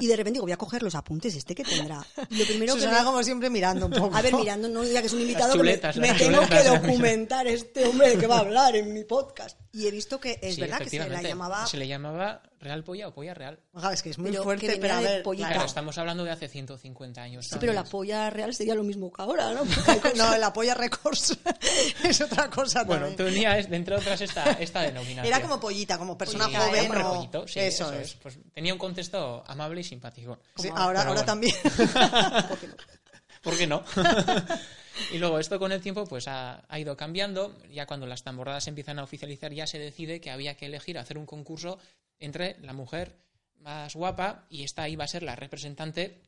[0.00, 2.04] Y de repente digo, voy a coger los apuntes, este que tendrá.
[2.30, 4.16] Y lo primero que Susana, veo- como siempre, mirando un poco.
[4.16, 6.62] A ver, mirando, no diga que es un invitado, que chuletas, me, me tengo que
[6.62, 9.58] documentar este hombre de que va a hablar en mi podcast.
[9.72, 11.66] Y he visto que es Sí, verdad que se la llamaba...
[11.66, 13.60] Se le llamaba Real Polla o Polla Real.
[13.74, 15.22] Ojalá, es que es muy Pero que fuerte, pero a ver.
[15.22, 17.46] Claro, estamos hablando de hace 150 años.
[17.46, 19.62] Sí, pero la polla real sería lo mismo que ahora, ¿no?
[20.16, 21.36] No, la polla records
[22.04, 23.32] es otra cosa Bueno, también.
[23.34, 25.26] tenía, es- de entre otras, esta, esta denominación.
[25.26, 26.74] Era como pollita, como persona Sí, joven.
[26.74, 28.08] era un o- repollito, sí, eso, eso es.
[28.10, 28.14] es.
[28.16, 30.38] Pues tenía un contexto amable y simpático.
[30.56, 31.24] Sí, ahora ahora bueno.
[31.24, 31.54] también.
[33.42, 33.84] ¿Por qué no?
[35.12, 37.56] y luego esto con el tiempo pues ha, ha ido cambiando.
[37.70, 40.98] Ya cuando las tamborradas se empiezan a oficializar ya se decide que había que elegir
[40.98, 41.78] hacer un concurso
[42.18, 43.16] entre la mujer
[43.60, 46.22] más guapa y esta iba a ser la representante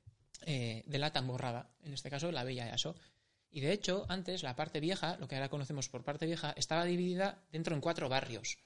[0.46, 2.94] eh, de la tamborrada, en este caso la Bella Yaso.
[3.50, 6.84] Y de hecho, antes la parte vieja, lo que ahora conocemos por parte vieja, estaba
[6.84, 8.58] dividida dentro en cuatro barrios.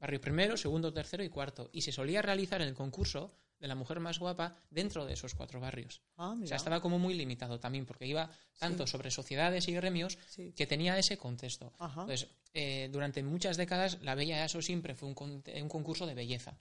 [0.00, 1.68] Barrio primero, segundo, tercero y cuarto.
[1.72, 5.60] Y se solía realizar el concurso de la mujer más guapa dentro de esos cuatro
[5.60, 6.02] barrios.
[6.16, 10.18] Ah, O sea, estaba como muy limitado también, porque iba tanto sobre sociedades y gremios
[10.28, 10.52] Sí.
[10.54, 11.72] que tenía ese contexto.
[11.78, 12.02] Ajá.
[12.02, 16.14] Entonces, eh, durante muchas décadas, la Bella Aso siempre fue un, con- un concurso de
[16.14, 16.58] belleza.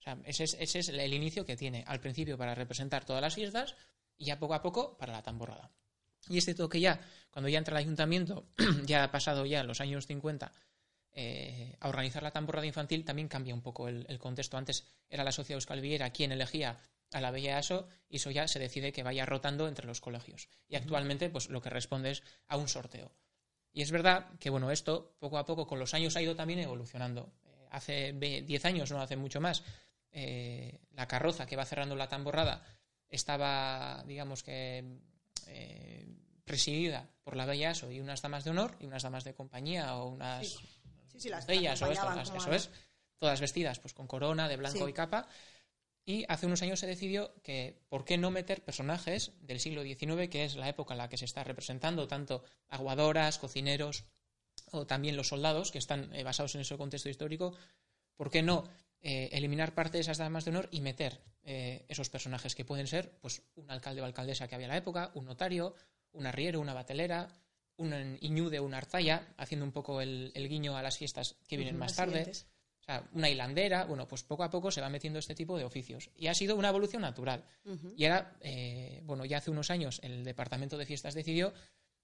[0.00, 1.82] O sea, ese es, ese es el inicio que tiene.
[1.86, 3.74] Al principio para representar todas las fiestas
[4.18, 5.70] y ya poco a poco para la tamborrada.
[6.28, 8.46] Y es cierto que ya, cuando ya entra el ayuntamiento,
[8.84, 10.52] ya ha pasado ya los años 50,
[11.12, 14.56] eh, a organizar la tamborrada infantil también cambia un poco el, el contexto.
[14.56, 16.78] Antes era la sociedad euskalviera quien elegía
[17.12, 20.48] a la Bella Aso y eso ya se decide que vaya rotando entre los colegios.
[20.68, 23.10] Y actualmente pues lo que responde es a un sorteo.
[23.72, 26.60] Y es verdad que bueno, esto poco a poco con los años ha ido también
[26.60, 27.32] evolucionando.
[27.46, 29.62] Eh, hace ve- 10 años, no hace mucho más,
[30.12, 32.62] eh, la carroza que va cerrando la tamborrada
[33.08, 34.84] estaba, digamos que,
[35.48, 36.06] eh,
[36.44, 39.96] presidida por la Bella Aso y unas damas de honor y unas damas de compañía
[39.96, 42.70] o unas Sí, sí, las bellas o esto, las- eso es,
[43.18, 45.26] todas vestidas pues con corona de blanco y capa.
[46.06, 50.28] Y hace unos años se decidió que por qué no meter personajes del siglo XIX,
[50.30, 54.04] que es la época en la que se está representando, tanto aguadoras, cocineros
[54.70, 57.54] o también los soldados, que están eh, basados en ese contexto histórico,
[58.16, 58.64] ¿por qué no
[59.00, 62.86] eh, eliminar parte de esas damas de honor y meter eh, esos personajes que pueden
[62.86, 65.74] ser pues un alcalde o alcaldesa que había en la época, un notario,
[66.12, 67.28] un arriero, una batelera,
[67.76, 71.56] un iñude o una arzaya, haciendo un poco el, el guiño a las fiestas que
[71.56, 72.18] vienen más tarde.
[72.18, 72.46] siguientes.
[72.80, 75.64] O sea, una hilandera, bueno, pues poco a poco se va metiendo este tipo de
[75.64, 76.10] oficios.
[76.16, 77.44] Y ha sido una evolución natural.
[77.96, 81.52] Y ahora, eh, bueno, ya hace unos años el Departamento de Fiestas decidió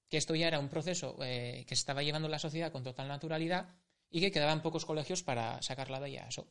[0.09, 3.09] que esto ya era un proceso eh, que se estaba llevando la sociedad con total
[3.09, 3.69] naturalidad
[4.11, 6.47] y que quedaban pocos colegios para sacar la bella ASO.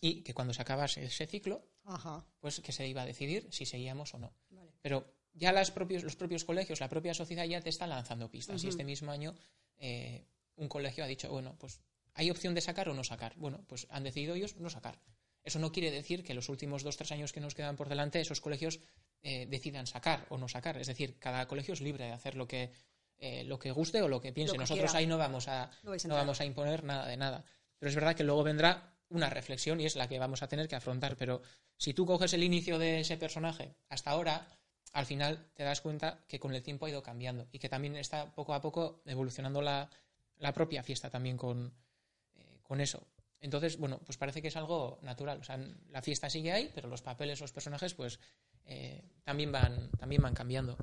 [0.00, 2.24] Y que cuando se acabase ese ciclo, Ajá.
[2.40, 4.34] pues que se iba a decidir si seguíamos o no.
[4.50, 4.72] Vale.
[4.80, 8.62] Pero ya las propios, los propios colegios, la propia sociedad ya te está lanzando pistas.
[8.62, 8.70] Y Ujú.
[8.70, 9.34] este mismo año
[9.78, 11.80] eh, un colegio ha dicho, bueno, pues
[12.14, 13.34] hay opción de sacar o no sacar.
[13.36, 15.00] Bueno, pues han decidido ellos no sacar.
[15.42, 18.20] Eso no quiere decir que los últimos dos, tres años que nos quedan por delante
[18.20, 18.80] esos colegios
[19.22, 20.78] eh, decidan sacar o no sacar.
[20.78, 22.70] Es decir, cada colegio es libre de hacer lo que,
[23.18, 24.56] eh, lo que guste o lo que piense.
[24.56, 27.44] Nosotros ahí no vamos, a, no vamos a imponer nada de nada.
[27.78, 30.68] Pero es verdad que luego vendrá una reflexión y es la que vamos a tener
[30.68, 31.16] que afrontar.
[31.16, 31.42] Pero
[31.76, 34.48] si tú coges el inicio de ese personaje hasta ahora,
[34.92, 37.96] al final te das cuenta que con el tiempo ha ido cambiando y que también
[37.96, 39.90] está poco a poco evolucionando la,
[40.54, 41.74] propia fiesta también con,
[42.34, 43.06] eh, con eso.
[43.40, 45.38] Entonces, bueno, pues parece que es algo natural.
[45.40, 45.58] O sea,
[45.90, 48.18] la fiesta sigue ahí, pero los papeles, los personajes, pues
[48.64, 50.78] eh, también, van, también van cambiando.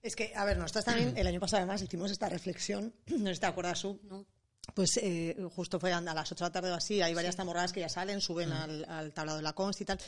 [0.00, 3.34] Es que, a ver, nosotros también el año pasado además hicimos esta reflexión, no sé
[3.34, 4.26] si te acuerdas, Sub, ¿no?
[4.72, 7.72] Pues eh, justo fue a las 8 de la tarde o así, hay varias tamborradas
[7.72, 9.98] que ya salen, suben al, al, tablado de la const y tal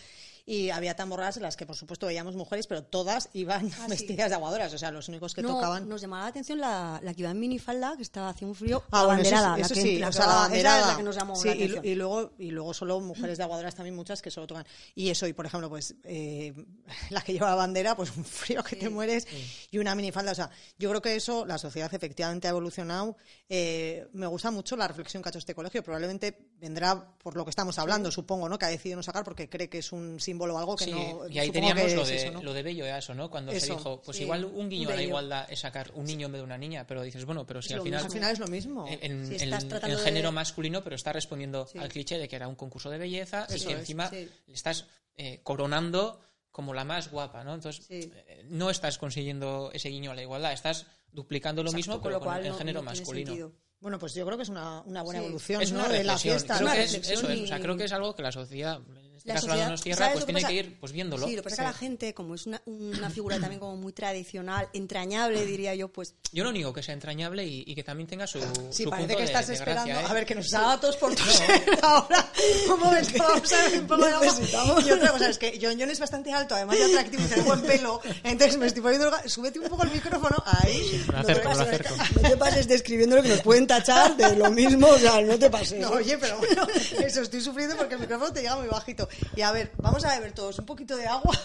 [0.48, 4.28] y había tamborradas en las que, por supuesto, veíamos mujeres, pero todas iban ah, vestidas
[4.28, 5.88] de aguadoras, o sea, los únicos que tocaban...
[5.88, 8.84] Nos llamaba la atención la, la, que iba en minifalda, que estaba haciendo un frío,
[8.92, 11.50] ah, abanderada, eso, sí, la, o sea, la banderada, es la que nos llamó la
[11.50, 11.84] atención.
[11.84, 14.64] Y, luego, y luego solo mujeres de aguadoras también muchas que solo tocan.
[14.94, 16.54] Y eso, y por ejemplo, pues eh,
[17.10, 19.26] la que lleva bandera, pues un frío que te mueres
[19.72, 23.16] y una minifalda, o sea, yo creo que eso, la sociedad efectivamente ha evolucionado.
[23.48, 27.44] Eh, me gusta mucho la reflexión que ha hecho este colegio, probablemente vendrá por lo
[27.44, 28.58] que estamos hablando, supongo, ¿no?
[28.58, 31.28] Que ha decidido no sacar porque cree que es un símbolo algo que no.
[31.28, 33.30] Y ahí teníamos lo, de, lo de Bello eso, ¿no?
[33.30, 36.32] Cuando se dijo, pues igual un guiño a la igualdad es sacar un niño en
[36.32, 38.04] vez de una niña, pero dices, bueno, pero si al final.
[38.04, 38.86] Al final es lo mismo.
[38.88, 42.98] En, el género masculino, pero está respondiendo al cliché de que era un concurso de
[42.98, 44.10] belleza y que encima
[44.46, 46.20] estás eh, coronando
[46.50, 47.54] como la más guapa, ¿no?
[47.54, 52.18] Entonces, eh, no estás consiguiendo ese guiño a la igualdad, estás duplicando lo mismo, pero
[52.18, 53.52] con, el género masculino.
[53.78, 56.56] Bueno, pues yo creo que es una, una buena evolución de la fiesta.
[56.58, 58.80] Creo, que es, eso, o sea, creo que es algo que la sociedad
[59.24, 61.26] la sociedad, nos tierra, pues tiene que ir pues viéndolo.
[61.26, 63.76] Sí, lo que pasa es que la gente, como es una, una, figura también como
[63.76, 66.14] muy tradicional, entrañable, diría yo, pues...
[66.32, 69.24] Yo no niego que sea entrañable y, que también tenga su Sí, su parece que
[69.24, 69.92] estás esperando...
[69.92, 70.04] ¿eh?
[70.06, 71.42] A ver, que nos haga todos por todos
[71.82, 72.30] ahora.
[72.66, 74.82] ¿Cómo ves que vamos a ver un poco de agua?
[74.84, 77.42] Y otra cosa es que John John es bastante alto, además de atractivo y tiene
[77.42, 79.10] buen pelo, entonces me estoy poniendo...
[79.26, 81.04] Súbete un poco el micrófono, ahí.
[81.10, 81.94] Me acerco, me acerco.
[82.20, 85.38] No te pases describiendo lo que nos pueden tachar de lo mismo, o sea, no
[85.38, 85.80] te pases.
[85.80, 86.66] No, oye, pero bueno,
[87.04, 89.05] eso estoy sufriendo porque el micrófono te llega muy bajito.
[89.34, 91.36] Y a ver, vamos a beber todos un poquito de agua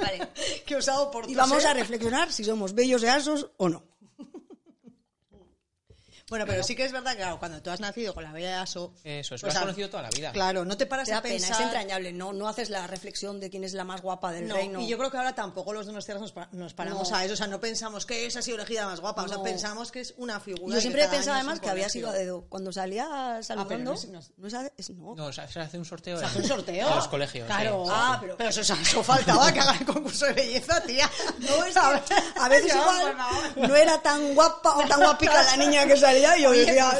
[0.00, 0.28] vale.
[0.66, 3.84] que os hago por Y vamos a reflexionar si somos bellos de asos o no.
[6.30, 8.48] Bueno, pero sí que es verdad que claro, cuando tú has nacido con la bella
[8.48, 8.94] de Aso...
[9.02, 10.30] Eso, es, pues, has conocido toda la vida.
[10.30, 11.60] Claro, no te paras a pensar...
[11.60, 14.80] es entrañable, no, no haces la reflexión de quién es la más guapa del reino.
[14.80, 17.48] Y yo creo que ahora tampoco los de nos, nos paramos a eso, o sea,
[17.48, 20.14] no pensamos que esa ha sido elegida la más guapa, o sea, pensamos que es
[20.18, 20.76] una figura...
[20.76, 22.46] Yo siempre he pensado además que había sido a dedo.
[22.48, 23.74] Cuando salía saludando...
[23.74, 24.08] Ah, no, no, es,
[24.90, 25.14] no.
[25.16, 26.16] no se hace un sorteo.
[26.16, 26.88] ¿Se hace un sorteo?
[26.88, 27.46] En los colegios.
[27.46, 27.86] Claro.
[27.88, 31.10] Ah, pero, pero eso, eso faltaba que haga el concurso de belleza, tía.
[31.40, 33.16] No, es a veces igual
[33.56, 36.90] no era tan guapa o tan guapica la niña que salía y yo decía...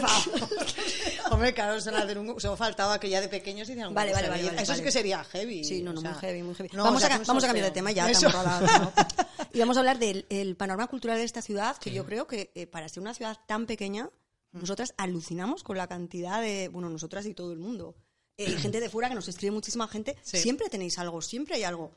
[1.30, 4.90] Hombre, claro, solo faltaba que ya de pequeños hicieran vale, vale, vale, Eso sí que
[4.90, 5.64] sería heavy.
[5.64, 6.70] Sí, no, no, muy heavy, muy heavy.
[6.74, 8.11] vamos, a, vamos a cambiar de tema ya.
[9.52, 12.66] y vamos a hablar del panorama cultural de esta ciudad, que yo creo que eh,
[12.66, 14.11] para ser una ciudad tan pequeña,
[14.52, 14.61] mm.
[14.61, 17.94] nosotras alucinamos con la cantidad de, bueno, nosotras y todo el mundo.
[18.37, 20.16] Eh, gente de fuera que nos escribe muchísima gente.
[20.22, 21.92] Siempre tenéis algo, siempre hay algo.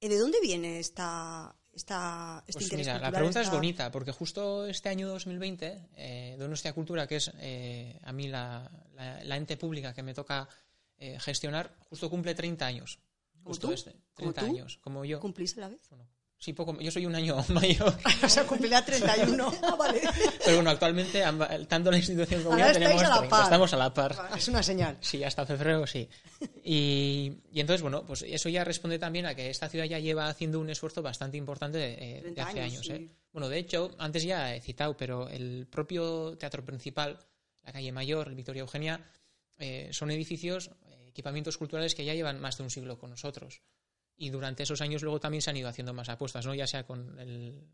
[0.00, 4.66] Eh, ¿De dónde viene esta, esta, este pues mira, la pregunta es bonita, porque justo
[4.66, 9.92] este año 2020, eh, Donostia Cultura, que es eh, a mí la, la, ente pública
[9.92, 10.48] que me toca
[10.96, 12.98] eh, gestionar, justo cumple 30 años.
[13.44, 15.20] Justo este, 30 años, como yo.
[15.20, 15.82] ¿Cumplís a la vez?
[16.38, 17.96] Sí, poco, yo soy un año mayor.
[18.22, 19.54] o sea, cumplirá 31.
[19.62, 20.02] ah, vale.
[20.44, 21.22] Pero bueno, actualmente,
[21.66, 23.44] tanto la institución como yo tenemos a la par.
[23.44, 24.16] estamos a la par.
[24.36, 24.98] Es una señal.
[25.00, 26.08] Sí, hasta febrero sí.
[26.62, 30.28] Y, y, entonces, bueno, pues eso ya responde también a que esta ciudad ya lleva
[30.28, 32.88] haciendo un esfuerzo bastante importante de, de hace años.
[32.90, 33.08] ¿eh?
[33.32, 37.18] Bueno, de hecho, antes ya he citado, pero el propio teatro principal,
[37.64, 39.00] la calle Mayor, el Victoria Eugenia,
[39.58, 43.62] eh, son edificios, eh, equipamientos culturales que ya llevan más de un siglo con nosotros
[44.16, 46.54] y durante esos años luego también se han ido haciendo más apuestas, ¿no?
[46.54, 47.66] ya sea con el,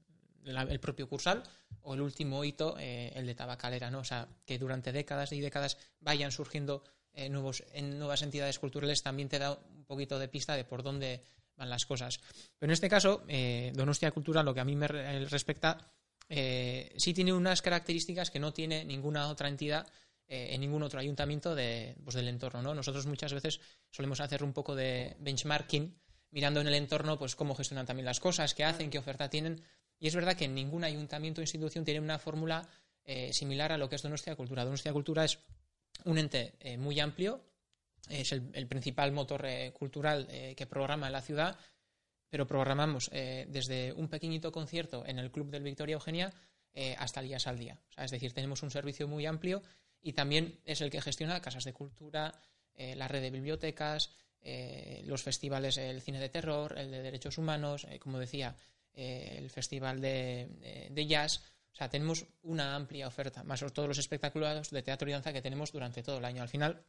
[0.45, 1.43] el propio Cursal
[1.83, 4.01] o el último hito, eh, el de Tabacalera, ¿no?
[4.01, 9.03] o sea, que durante décadas y décadas vayan surgiendo eh, nuevos, en nuevas entidades culturales
[9.03, 11.23] también te da un poquito de pista de por dónde
[11.57, 12.21] van las cosas.
[12.59, 15.93] Pero en este caso, eh, Donostia Cultura, lo que a mí me respecta,
[16.29, 19.87] sí tiene unas características que no tiene ninguna otra entidad
[20.29, 22.63] en ningún otro ayuntamiento de, pues, del entorno.
[22.63, 22.75] ¿no?
[22.75, 25.95] Nosotros muchas veces solemos hacer un poco de benchmarking
[26.33, 29.63] mirando en el entorno pues cómo gestionan también las cosas, qué hacen, qué oferta tienen.
[30.01, 32.69] Y es verdad que ningún ayuntamiento o institución tiene una fórmula
[33.05, 34.65] eh, similar a lo que es Donostia Cultura.
[34.65, 35.39] Donostia Cultura es
[36.05, 37.45] un ente eh, muy amplio,
[38.09, 41.57] es el, principal motor eh, cultural que programa en la ciudad,
[42.29, 46.33] pero programamos desde un pequeñito concierto en el Club del Victoria Eugenia
[46.99, 47.79] hasta el día al día.
[47.97, 49.63] es decir, tenemos un servicio muy amplio
[50.01, 52.35] y también es el que gestiona casas de cultura,
[52.75, 54.11] la red de bibliotecas,
[54.45, 58.57] eh, los festivales, el cine de terror, el de derechos humanos, eh, como decía,
[58.93, 61.43] eh, el festival de, de, jazz.
[61.73, 65.33] O sea, tenemos una amplia oferta, más sobre todos los espectáculos de teatro y danza
[65.33, 66.43] que tenemos durante todo el año.
[66.43, 66.83] Al final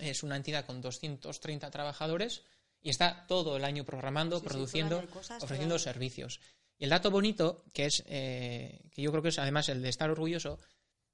[0.00, 2.42] es una entidad con 230 trabajadores
[2.80, 5.04] y está todo el año programando, produciendo,
[5.40, 6.40] ofreciendo servicios.
[6.78, 10.10] Y el dato bonito, que es que yo creo que es además el de estar
[10.10, 10.58] orgulloso,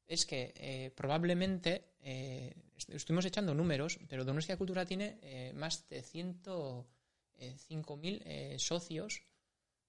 [0.07, 8.57] es que probablemente estuvimos echando números, pero Donostia Cultura tiene eh, más de 105.000 eh,
[8.59, 9.23] socios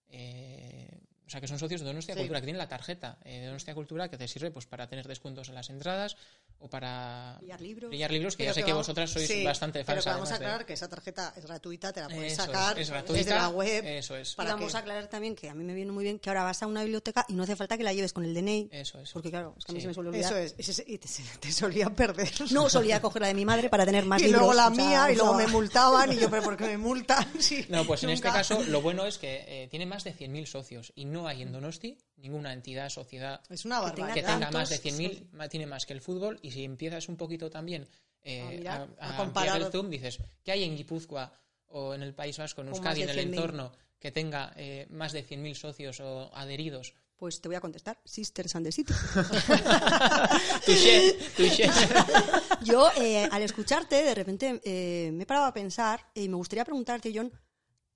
[0.10, 3.48] eh, o sea, que son socios de Donostia Cultura, que tienen la tarjeta eh, de
[3.48, 6.18] Donostia Cultura que te sirve pues para tener descuentos en las entradas
[6.64, 10.06] o para pillar libros, pillar libros que ya sé que, vosotras sois bastante fans.
[10.06, 13.36] Pero vamos a aclarar que esa tarjeta es gratuita, te la puedes sacar es, desde
[13.36, 13.84] la web.
[13.86, 14.34] Eso es.
[14.40, 16.64] y vamos a aclarar también que a mí me viene muy bien que ahora vas
[16.64, 18.70] a una biblioteca y no hace falta que la lleves con el DNI.
[18.72, 19.12] Eso es.
[19.12, 20.32] Porque claro, es que a mí se me suele olvidar.
[20.32, 20.84] Eso es.
[20.88, 22.32] Y te, solía perder.
[22.52, 24.42] No, solía coger la de mi madre para tener más y libros.
[24.42, 27.28] Y luego la mía, y luego me multaban, y yo, pero ¿por qué me multan?
[27.70, 30.94] no, pues en este caso lo bueno es que eh, tiene más de 100.000 socios
[30.96, 34.70] y no hay en Donosti ninguna entidad, sociedad es una que tenga, que tenga más
[34.70, 36.40] de 100.000, tiene más que el fútbol.
[36.42, 37.88] Y si empiezas un poquito también
[38.22, 41.34] eh, a, a, comparar el zoom, dices, ¿qué hay en Guipúzcoa
[41.68, 45.26] o en el País Vasco, en Euskadi, en el entorno, que tenga eh, más de
[45.26, 46.94] 100.000 socios o adheridos?
[47.16, 48.94] Pues te voy a contestar, Sisters and the City.
[52.64, 56.66] Yo, eh, al escucharte, de repente eh, me he parado a pensar y me gustaría
[56.66, 57.32] preguntarte, John,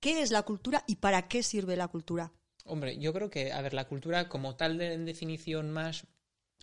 [0.00, 2.32] ¿qué es la cultura y para qué sirve la cultura?
[2.68, 6.06] Hombre, yo creo que, a ver, la cultura como tal de en definición más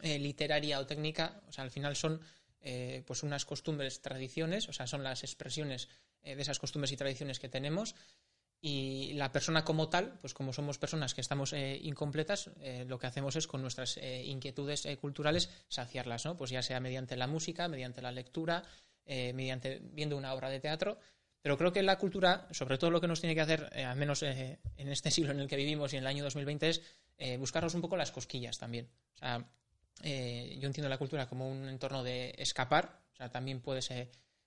[0.01, 2.21] eh, literaria o técnica, o sea, al final son
[2.61, 5.89] eh, pues unas costumbres, tradiciones, o sea, son las expresiones
[6.21, 7.95] eh, de esas costumbres y tradiciones que tenemos.
[8.61, 12.49] Y la persona como tal, pues como somos personas que estamos incompletas,
[12.87, 16.35] lo que hacemos es con nuestras inquietudes culturales saciarlas, ¿no?
[16.35, 18.63] Pues ya sea mediante la música, mediante la lectura,
[19.05, 20.97] mediante viendo una obra de teatro
[21.45, 23.95] pero creo que la cultura, sobre todo lo que nos tiene que hacer, eh, al
[23.97, 26.81] menos eh, en este siglo en el que vivimos y en el año 2020, es
[27.19, 28.89] eh, buscarnos un poco las cosquillas también.
[29.13, 29.47] O sea,
[30.01, 33.91] yo entiendo la cultura como un entorno de escapar, o sea, también puedes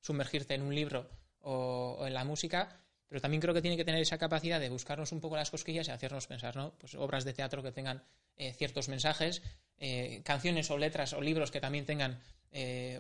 [0.01, 1.09] sumergirte en un libro
[1.39, 5.13] o, en la música, pero también creo que tiene que tener esa capacidad de buscarnos
[5.13, 6.75] un poco las cosquillas y hacernos pensar, ¿no?
[6.79, 8.03] Pues obras de teatro que tengan
[8.57, 9.41] ciertos mensajes,
[10.25, 12.21] canciones o letras o libros que también tengan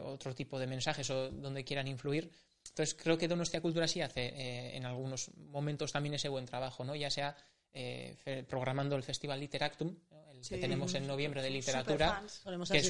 [0.05, 2.31] otro tipo de mensajes o donde quieran influir
[2.71, 6.85] entonces, creo que Donostia Cultura sí hace eh, en algunos momentos también ese buen trabajo,
[6.85, 6.95] ¿no?
[6.95, 7.37] Ya sea
[7.73, 9.95] eh, programando el Festival Literactum,
[10.33, 12.23] el que tenemos en noviembre de literatura,
[12.71, 12.83] que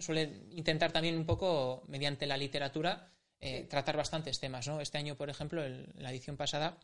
[0.00, 4.80] suele, intentar también un poco, mediante la literatura, eh, tratar bastantes temas, ¿no?
[4.80, 5.62] Este año, por ejemplo,
[5.96, 6.78] la edición pasada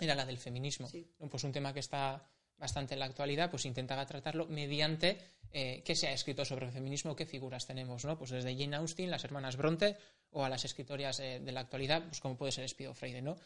[0.00, 0.90] era la del feminismo,
[1.30, 2.26] pues un tema que está
[2.60, 5.18] bastante en la actualidad, pues intentaba tratarlo mediante
[5.50, 8.16] eh, qué se ha escrito sobre el feminismo, qué figuras tenemos, ¿no?
[8.16, 9.96] Pues desde Jane Austen, las hermanas Bronte,
[10.30, 13.36] o a las escritoras eh, de la actualidad, pues como puede ser Espido Freire, ¿no?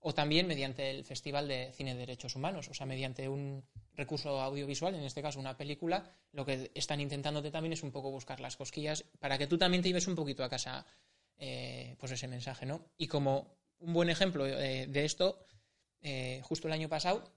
[0.00, 4.40] O también mediante el Festival de Cine de Derechos Humanos, o sea, mediante un recurso
[4.42, 8.40] audiovisual, en este caso una película, lo que están intentándote también es un poco buscar
[8.40, 10.84] las cosquillas para que tú también te lleves un poquito a casa
[11.38, 12.84] eh, pues ese mensaje, ¿no?
[12.98, 15.46] Y como un buen ejemplo de esto,
[16.42, 17.32] justo el año pasado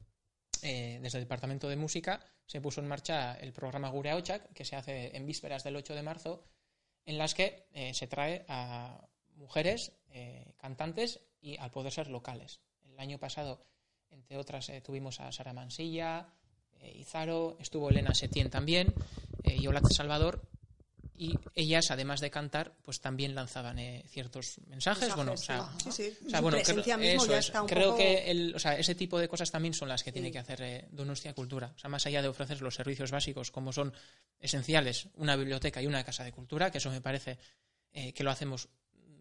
[0.63, 4.75] eh, desde el Departamento de Música se puso en marcha el programa Gure que se
[4.75, 6.43] hace en vísperas del 8 de marzo,
[7.05, 12.61] en las que eh, se trae a mujeres eh, cantantes y al poder ser locales.
[12.83, 13.65] El año pasado,
[14.09, 16.33] entre otras, tuvimos a Sara Mansilla,
[16.81, 18.93] Izaro, estuvo Elena Setién también,
[19.43, 20.47] y Olata Salvador,
[21.17, 25.67] y ellas además de cantar pues también lanzaban eh, ciertos mensajes, bueno o sea,
[26.41, 26.58] bueno
[27.67, 30.38] creo, que el, o sea, ese tipo de cosas también son las que tiene que
[30.38, 31.73] hacer eh, Donostia Cultura.
[31.75, 33.93] O sea más allá de ofrecer los servicios básicos como son
[34.39, 37.39] esenciales una biblioteca y una casa de cultura que eso me parece
[37.93, 38.69] eh, que lo hacemos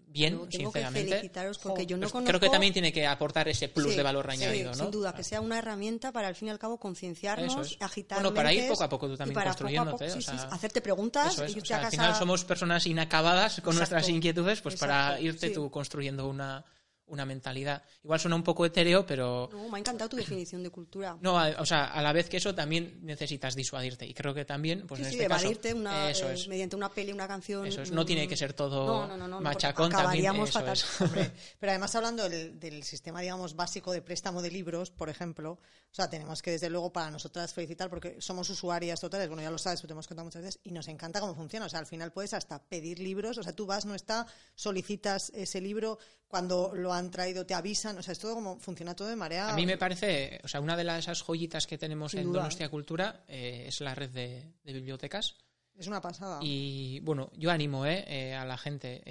[0.07, 1.31] bien, sinceramente.
[1.63, 4.71] porque yo no pues Creo que también tiene que aportar ese plus de valor añadido,
[4.71, 4.77] ¿no?
[4.85, 8.35] Sin duda, que sea una herramienta para al fin y al cabo concienciarnos, agitar Bueno,
[8.35, 10.07] para ir poco a poco tú también construyéndote.
[10.51, 11.43] hacerte preguntas.
[11.49, 16.65] Y Al final somos personas inacabadas con nuestras inquietudes, pues para irte tú construyendo una
[17.09, 17.83] una mentalidad.
[18.03, 19.49] Igual suena un poco etéreo, pero...
[19.53, 21.17] No, me ha encantado tu definición de cultura.
[21.21, 24.07] No, o sea, a la vez que eso también necesitas disuadirte.
[24.07, 26.49] Y creo que también, pues en este evadirte una, eso es.
[26.49, 27.67] mediante una peli, una canción...
[27.67, 29.07] Eso es, no tiene que ser todo
[29.41, 30.47] machacón también.
[30.47, 30.79] fatal.
[31.61, 36.09] pero además hablando del, sistema, digamos, básico de préstamo de libros, por ejemplo, o sea,
[36.11, 39.83] tenemos que desde luego para nosotras felicitar porque somos usuarias totales, bueno, ya lo sabes,
[39.83, 41.67] lo hemos contado muchas veces, y nos encanta cómo funciona.
[41.67, 45.31] O sea, al final puedes hasta pedir libros, o sea, tú vas, no está, solicitas
[45.35, 45.99] ese libro,
[46.29, 49.49] cuando lo han traído te avisan, o sea, es todo como funciona todo de marea.
[49.49, 52.69] A mí me parece, o sea, una de las esas joyitas que tenemos en Donostia
[52.69, 55.37] Cultura eh, es la red de, bibliotecas.
[55.77, 56.39] Es una pasada.
[56.43, 59.03] Y bueno, yo animo eh, eh, a la gente.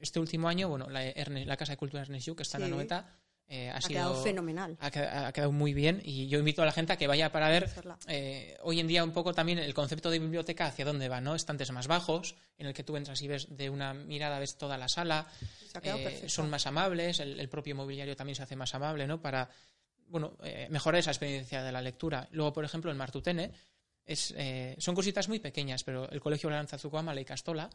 [0.00, 3.18] este último año, bueno, la, Casa de Cultura Ernest Lluch, que está en la noveta,
[3.54, 4.76] eh, ha, Ha sido quedado fenomenal.
[4.80, 7.30] Ha, queda- ha quedado muy bien y yo invito a la gente a que vaya
[7.30, 7.68] para ver
[8.08, 11.34] eh, hoy en día un poco también el concepto de biblioteca hacia dónde va, ¿no?
[11.34, 14.78] Estantes más bajos, en el que tú entras y ves de una mirada ves toda
[14.78, 15.26] la sala,
[15.70, 16.28] Se ha quedado eh, perfecto.
[16.30, 19.20] son más amables, el, el propio mobiliario también se hace más amable, ¿no?
[19.20, 19.50] Para,
[20.08, 22.26] bueno, eh, mejorar esa experiencia de la lectura.
[22.32, 23.52] Luego, por ejemplo, en Martutene
[24.06, 24.34] es,
[24.78, 27.70] son cositas muy pequeñas, pero el Colegio Aranzazukoama, la Icastola,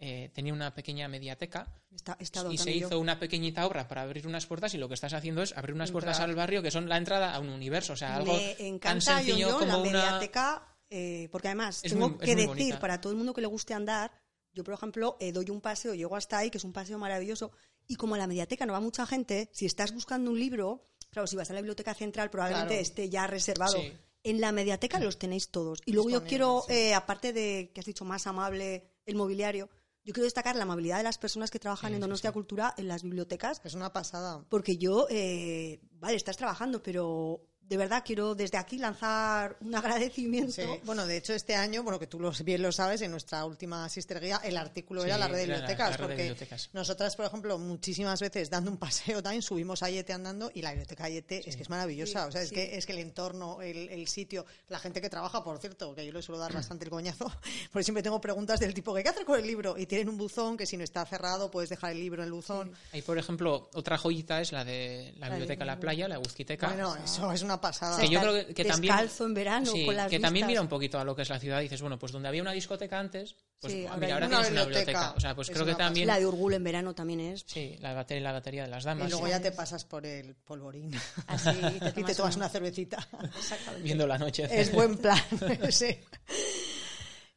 [0.00, 2.16] eh, tenía una pequeña mediateca Está,
[2.50, 2.86] y se yo.
[2.86, 5.74] hizo una pequeñita obra para abrir unas puertas y lo que estás haciendo es abrir
[5.74, 6.30] unas puertas Entrar.
[6.30, 9.16] al barrio que son la entrada a un universo, o sea, algo Me tan encanta
[9.18, 9.90] sencillo como la una...
[9.90, 12.78] mediateca, eh, porque además Es tengo muy- que decir, bonita.
[12.80, 14.12] para todo el mundo que le guste andar,
[14.52, 17.50] yo por ejemplo eh, doy un paseo, llego hasta ahí, que es un paseo maravilloso,
[17.88, 21.26] y como a la mediateca no va mucha gente, si estás buscando un libro, claro,
[21.26, 22.82] si vas a la biblioteca central probablemente Claro.
[22.82, 23.80] esté ya reservado.
[23.80, 23.92] Sí.
[24.24, 25.80] En la mediateca los tenéis todos.
[25.86, 26.74] Y luego yo quiero, sí.
[26.74, 29.70] eh, aparte de que has dicho más amable el mobiliario,
[30.04, 32.34] yo quiero destacar la amabilidad de las personas que trabajan Sí, en Donostia sí.
[32.34, 34.44] Cultura en las bibliotecas, Es una pasada.
[34.48, 40.52] porque yo, eh, vale, estás trabajando, pero de verdad quiero desde aquí lanzar un agradecimiento.
[40.52, 40.62] Sí.
[40.84, 43.88] Bueno, de hecho, este año, bueno, que tú lo- bien lo sabes, en nuestra última
[43.88, 45.90] sister guía, el artículo Sí, era la red de la- bibliotecas.
[45.90, 46.70] la red de porque bibliotecas.
[46.72, 50.70] nosotras, por ejemplo, muchísimas veces dando un paseo también subimos a Yete andando y la
[50.70, 52.22] biblioteca Yete es que es maravillosa.
[52.22, 52.54] Sí, o sea, es, sí.
[52.54, 56.06] que, es que el entorno, el, el sitio, la gente que trabaja, por cierto, que
[56.06, 57.30] yo le suelo dar bastante el coñazo,
[57.72, 59.76] porque siempre tengo preguntas del tipo, ¿qué hacer con el libro?
[59.76, 62.32] Y tienen un buzón que si no está cerrado puedes dejar el libro en el
[62.32, 62.72] buzón.
[62.92, 66.68] Ahí, por ejemplo, otra joyita es la de la biblioteca La Playa, la Guzquiteca.
[66.68, 68.00] Bueno, eso es una pasada.
[68.00, 70.60] que yo creo que, que también descalzo en verano sí, con las que también mira
[70.60, 72.52] un poquito a lo que es la ciudad y dices bueno pues donde había una
[72.52, 75.12] discoteca antes pues Sí, ah, ahora mira, ahora una tienes una biblioteca.
[75.16, 77.44] o sea pues Es creo que también La de Urgul en verano también es.
[77.46, 80.34] sí la batería la batería de las Y damas luego ya te pasas por el
[80.36, 80.90] polvorín
[81.26, 83.08] Así, y te y te tomas tomas una- una cervecita.
[83.36, 83.82] Exactamente.
[83.82, 85.18] viendo la noche Es buen plan.
[85.70, 85.98] sí.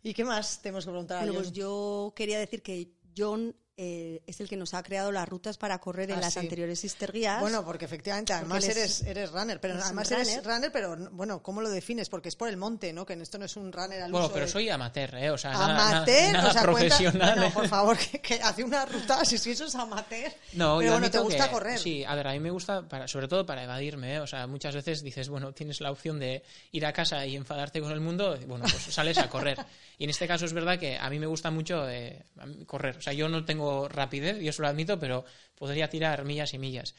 [0.03, 1.17] ¿Y qué más tenemos que preguntar?
[1.17, 1.43] a Bueno, John?
[1.43, 5.57] pues yo quería decir que John eh, es el que nos ha creado las rutas
[5.57, 6.39] para correr en Ah, las sí.
[6.39, 7.41] anteriores Sister Guías.
[7.41, 10.71] Bueno, porque efectivamente, además eres, eres runner, pero además eres runner.
[10.71, 12.07] pero bueno, ¿cómo lo defines?
[12.07, 13.07] Porque es por el monte, ¿no?
[13.07, 15.31] Que en esto no es un runner al bueno uso pero de- soy amateur eh
[15.31, 17.51] o sea nada- nada, amateur, nada o sea, cuenta- profesional no, ¿eh?
[17.51, 20.31] por favor, que, que hace una ruta, si eso es amateur.
[20.53, 21.79] No, pero yo bueno, te gusta que- correr.
[21.79, 24.19] Sí, a ver, a mí me gusta, para, sobre todo para evadirme, ¿eh?
[24.19, 27.81] O sea, muchas veces dices, bueno, tienes la opción de ir a casa y enfadarte
[27.81, 29.57] con el mundo, y, bueno, pues sales a correr.
[29.97, 32.23] Y en este caso es verdad que a mí me gusta mucho eh,
[32.67, 32.97] correr.
[32.97, 35.23] O sea, yo no tengo rapidez, yo eso lo admito, pero
[35.55, 36.95] podría tirar millas y millas.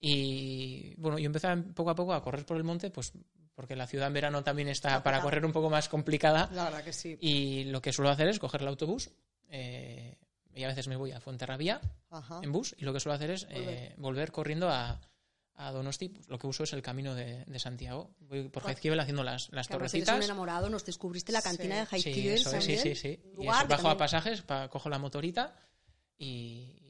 [0.00, 3.12] Y bueno, yo empecé poco a poco a correr por el monte, pues
[3.54, 6.50] porque la ciudad en verano también está para correr un poco más complicada.
[6.52, 7.16] La verdad que sí.
[7.20, 9.10] Y lo que suelo hacer es coger el autobús.
[9.48, 10.16] eh,
[10.56, 12.38] y a veces me voy a Fuenterrabía Ajá.
[12.42, 15.00] en bus y lo que suelo hacer es eh, volver corriendo a,
[15.56, 16.10] a Donosti.
[16.10, 18.10] Pues lo que uso es el camino de, de Santiago.
[18.20, 20.24] Voy por Jaizkibel haciendo las, las Claro, eres un torrecitas.
[20.26, 21.80] enamorado, nos descubriste la cantina Sí.
[21.80, 23.20] de Sí, Jaizkibel es, sí, sí, sí.
[23.36, 25.56] Un Y eso, bajo a también- pasajes, pa- cojo la motorita
[26.18, 26.80] y...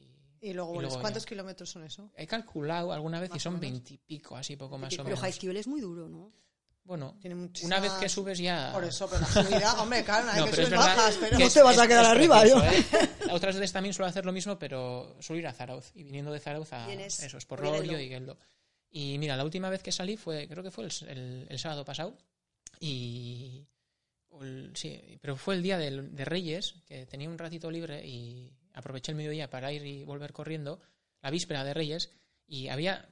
[0.41, 1.29] Y luego, y luego ¿cuántos ya.
[1.29, 2.11] kilómetros son eso?
[2.15, 5.19] He calculado alguna vez y Más son veintipico, así poco más o Pero menos.
[5.21, 6.31] Jaizkibel es muy duro, ¿no?
[6.83, 8.69] Bueno, Tiene una vez que subes ya...
[8.71, 11.37] Por eso, pero la subida, hombre, claro, no que pero es subir verdad bajas, pero
[11.37, 12.97] que No te vas a quedar arriba, preciso, yo.
[12.99, 13.09] ¿eh?
[13.31, 15.89] Otras veces también suelo hacer lo mismo, pero suelo ir a Zarauz.
[15.95, 17.59] Y viniendo de Zarauz a Vienes eso, es por.
[17.59, 18.37] Rorio y Gueldo.
[18.91, 21.83] Y mira, la última vez que salí fue, creo que fue el, el- el sábado
[21.83, 22.15] pasado.
[22.79, 23.65] Y.
[24.41, 28.51] el- sí, pero fue el día del- de Reyes, que tenía un ratito libre y
[28.75, 30.79] aproveché el mediodía para ir y volver corriendo,
[31.21, 32.11] la víspera de Reyes,
[32.45, 33.09] y había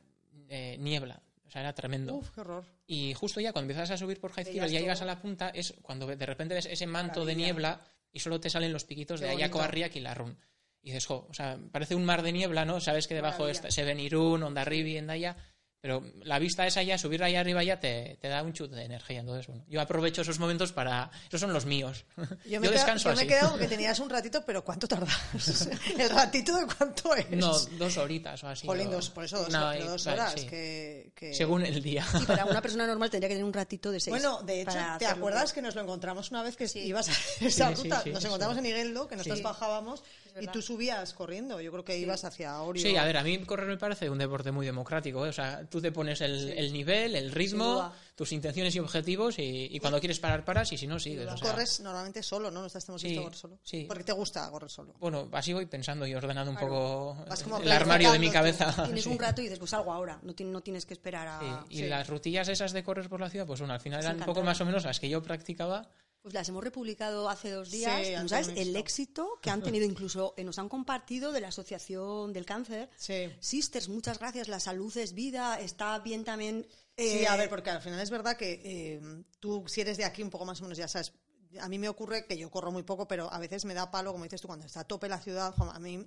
[0.49, 1.23] eh, niebla.
[1.45, 2.15] O sea, era tremendo.
[2.15, 2.65] Uf, qué horror.
[2.85, 5.49] Y justo ya cuando empiezas a subir por Jaizkibel, Veías ya llegas a la punta,
[5.49, 9.19] es cuando de repente ves ese manto de niebla y solo te salen los piquitos
[9.19, 9.69] Qué de Ayaco bonito.
[9.69, 10.37] Arriac y Larrun.
[10.81, 12.81] Y dices, jo, o sea, parece un mar de niebla, ¿no?
[12.81, 15.37] Sabes que debajo está, se ven Irún, Ondarribi, Endaya,
[15.83, 18.85] pero la vista esa ya, subir ahí arriba ya te, te da un chute de
[18.85, 19.19] energía.
[19.19, 21.11] Entonces, bueno, yo aprovecho esos momentos para...
[21.27, 22.05] Esos son los míos.
[22.15, 23.27] Yo me, he quedado- descanso yo me he así.
[23.27, 25.67] quedado porque tenías un ratito, pero ¿cuánto tardas?
[25.99, 27.29] ¿El ratito de cuánto es?
[27.31, 28.65] No, dos horitas o así.
[28.65, 30.35] Jolín, o- dos, por eso dos, No, pero dos vale, horas.
[30.39, 30.47] sí.
[30.47, 32.05] que, que- Según el día.
[32.21, 34.13] Y para una persona normal tendría que tener un ratito de seis.
[34.13, 36.79] Bueno, de hecho, ¿te acuerdas que nos lo encontramos una vez que Sí.
[36.79, 37.11] ibas a
[37.45, 38.01] esa Sí, sí, ruta?
[38.03, 39.43] sí, nos encontramos en Igueldo, que nosotros Sí.
[39.43, 40.01] bajábamos
[40.39, 41.59] y tú subías corriendo.
[41.59, 42.81] Yo creo que ibas hacia Orio.
[42.81, 45.25] Sí, a ver, a mí correr me parece un deporte muy democrático.
[45.25, 45.29] ¿eh?
[45.29, 49.69] O sea, tú te pones el, el nivel, el ritmo, tus intenciones y objetivos y,
[49.71, 51.27] y cuando quieres parar, paras y si no, sigues.
[51.27, 52.61] O sea, corres normalmente solo, ¿no?
[52.61, 53.59] No estás hemos Sí, visto correr solo.
[53.63, 53.85] sí.
[53.87, 54.93] Porque te gusta correr solo.
[54.99, 57.17] Bueno, así voy pensando y ordenando un poco
[57.63, 58.83] el armario de mi cabeza.
[58.85, 60.19] Tienes un rato y dices, pues salgo ahora.
[60.21, 61.65] No, no tienes que esperar a.
[61.69, 64.19] Y las rutillas esas de correr por la ciudad, pues bueno, al final Es eran
[64.19, 65.89] un poco más o menos las que yo practicaba.
[66.23, 68.07] Pues las hemos republicado hace dos días.
[68.07, 69.85] Sí, ¿No antes sabes el éxito que han tenido?
[69.93, 72.89] Incluso eh, nos han compartido de la Asociación del Cáncer.
[72.95, 73.29] Sí.
[73.41, 74.47] Sisters, muchas gracias.
[74.47, 75.59] La salud es vida.
[75.59, 76.65] Está bien también.
[76.97, 79.01] Sí, eh, a ver, porque al final es verdad que eh,
[79.41, 81.11] tú, si eres de aquí un poco más o menos, ya sabes,
[81.59, 84.11] a mí me ocurre que yo corro muy poco, pero a veces me da palo,
[84.11, 85.97] como dices tú, cuando está a tope la ciudad, a mí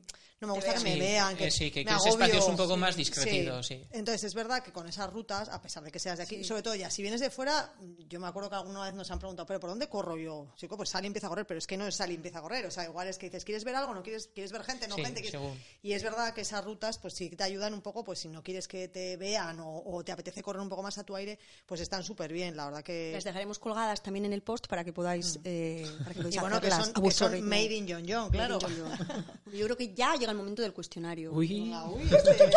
[0.40, 2.44] no me gusta que me vean, que eh, sí, que- me que ese espacio es
[2.46, 3.82] un poco más discretido, sí.
[3.90, 6.62] Entonces es verdad que con esas rutas, a pesar de que seas de aquí, sobre
[6.62, 7.72] todo ya, si vienes de fuera,
[8.08, 10.52] yo me acuerdo que alguna vez nos han preguntado, pero ¿por dónde corro yo?
[10.56, 12.38] Chico, pues sal y empieza a correr, pero es que no es sal y empieza
[12.38, 13.94] a correr, o sea, igual es que dices, ¿quieres ver algo?
[13.94, 14.86] ¿No quieres, quieres ver gente?
[14.88, 15.20] No Sí, gente.
[15.20, 15.30] ¿Quieres-?".
[15.40, 15.58] según.
[15.82, 18.42] Y es verdad que esas rutas, pues sí te ayudan un poco, pues si no
[18.42, 21.38] quieres que te vean o, o te apetece correr un poco más a tu aire,
[21.64, 23.12] pues están súper bien, la verdad que...
[23.14, 26.60] Las dejaremos colgadas también en el post para que podáis, eh, para que Y bueno,
[26.60, 28.58] que son, a que son made in John John, claro.
[28.60, 29.24] John John.
[29.52, 31.32] Yo creo que ya llega el momento del cuestionario.
[31.32, 31.72] Uy,
[32.10, 32.50] este-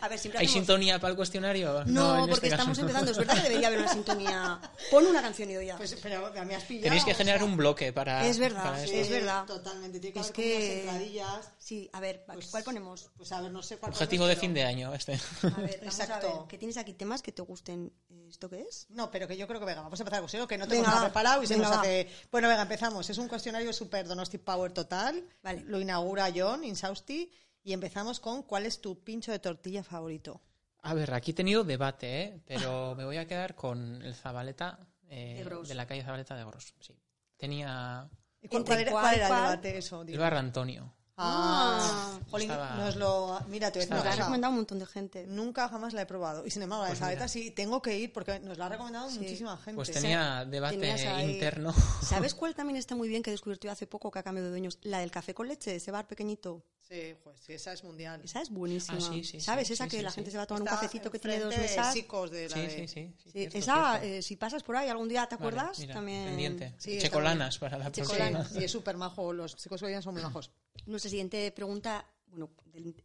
[0.00, 1.84] A ver, siempre ¿hay hacemos- sintonía para el cuestionario?
[1.86, 2.82] No, este porque caso estamos no.
[2.82, 3.10] empezando.
[3.10, 4.60] Es verdad que debería haber una sintonía.
[4.90, 5.76] Pon una canción y ya.
[5.76, 6.84] Pues pero me has pillado.
[6.84, 8.26] Tenéis que o generar sea, un bloque para.
[8.26, 8.96] Es verdad, para sí, esto.
[8.98, 9.46] es verdad.
[9.46, 11.50] Totalmente, tiene que Es haber que- entradillas.
[11.58, 13.10] Sí, a ver, Pues- ¿cuál ponemos?
[13.16, 15.12] Pues a ver, no sé cuál Objetivo poner, de pero- fin de año este.
[15.14, 15.16] A
[15.60, 16.26] ver, vamos a Exacto.
[16.40, 16.48] ver.
[16.48, 17.92] ¿Qué tienes aquí temas que te gusten?
[18.10, 18.86] Eh, ¿Esto qué es?
[18.90, 20.94] No, pero que yo creo que venga, vamos a empezar consigo, que no tengo Venga,
[20.94, 21.80] nada preparado y se Venga, nos va.
[21.80, 22.08] hace.
[22.30, 23.08] Bueno, venga, empezamos.
[23.10, 25.24] Es un cuestionario super Donosti Power total.
[25.42, 25.62] Vale.
[25.66, 27.30] Lo inaugura John Insausti
[27.62, 30.40] y empezamos con ¿cuál es tu pincho de tortilla favorito?
[30.82, 32.40] A ver, aquí he tenido debate, ¿eh?
[32.46, 36.74] pero me voy a quedar con el Zabaleta eh, De la calle Zabaleta de Gros.
[36.80, 36.94] Sí.
[37.36, 38.08] Tenía
[38.40, 40.02] ¿Y cuál, ¿Entre cuál era, cuál, cuál era el debate eso?
[40.02, 40.94] el bar Antonio.
[41.18, 43.40] Ah, jolín, Estaba- nos lo.
[43.48, 45.26] Mira, te voy a decir recomendado un montón de gente.
[45.26, 46.44] Nunca jamás la he probado.
[46.46, 48.68] Y sin embargo, la de Pues Sabeta sí tengo que ir porque nos la ha
[48.68, 49.76] recomendado muchísima gente.
[49.76, 51.72] Pues tenía debate ahí- interno.
[52.02, 54.46] ¿Sabes cuál también está muy bien que he descubierto yo hace poco que ha cambiado
[54.48, 54.78] de dueños?
[54.82, 56.62] La del café con leche, ese bar pequeñito.
[56.86, 58.20] Sí, pues sí, esa es mundial.
[58.22, 58.98] Esa es buenísima.
[58.98, 59.66] Ah, sí, sí, ¿Sabes?
[59.66, 60.16] sí, esa sí, que sí, la sí.
[60.16, 61.94] gente se va a tomar un cafecito que tiene dos mesas.
[61.94, 62.86] De la Sí, de- sí, sí.
[62.86, 64.06] sí, Sí, cierto, esa, cierto.
[64.06, 65.78] eh, si pasas por ahí algún día, ¿te Vale, acuerdas?
[65.80, 66.26] mira, También.
[66.26, 66.74] Pendiente.
[66.78, 68.46] Sí, Checolanas para la Sí, próxima.
[68.54, 69.32] y es súper majo.
[69.32, 70.52] Los chicos que son muy majos.
[70.86, 72.50] Nuestra siguiente pregunta, bueno,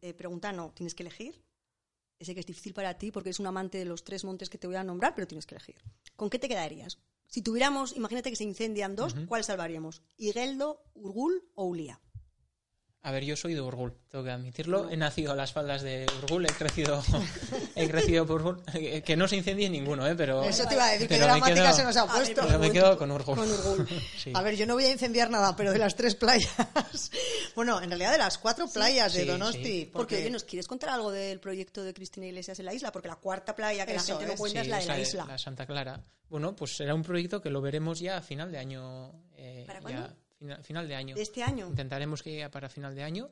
[0.02, 1.42] eh, pregunta no, tienes que elegir.
[2.20, 4.60] Sé que es difícil para ti porque eres un amante de los tres montes que
[4.60, 5.82] te voy a nombrar, pero tienes que elegir.
[6.16, 7.00] ¿Con qué te quedarías?
[7.28, 10.02] Si tuviéramos, imagínate que se incendian dos, ¿cuál salvaríamos?
[10.18, 12.00] ¿Higueldo, Urgul o Ulia?
[13.04, 14.88] A ver, yo soy de Urgul, tengo que admitirlo.
[14.92, 17.02] He nacido a las faldas de Urgul, he crecido,
[17.76, 18.64] he crecido por Urgul.
[18.76, 20.14] Eh, Que no se incendie ninguno, ¿eh?
[20.16, 22.42] Pero, Eso te iba a decir, que dramática quedo- se nos ha puesto.
[22.46, 23.36] Pero me quedo con Urgul.
[23.38, 23.88] Con Urgul.
[24.18, 24.32] Sí.
[24.36, 26.52] A ver, yo no voy a incendiar nada, pero de las tres playas.
[27.56, 29.64] bueno, en realidad de las cuatro playas de Donosti.
[29.64, 29.90] sí.
[29.92, 32.92] Porque, oye, ¿nos quieres contar algo del proyecto de Cristina Iglesias en la isla?
[32.92, 35.26] Porque la cuarta playa que la gente no cuenta es la de la isla.
[35.26, 36.04] La Santa Clara.
[36.30, 39.12] Bueno, pues será un proyecto que lo veremos ya a final de año.
[39.36, 40.16] eh, ¿Para ya, cuándo?
[40.42, 41.16] Fina- final de año.
[41.16, 41.68] De este año.
[41.68, 43.30] Intentaremos que llegue para final de año.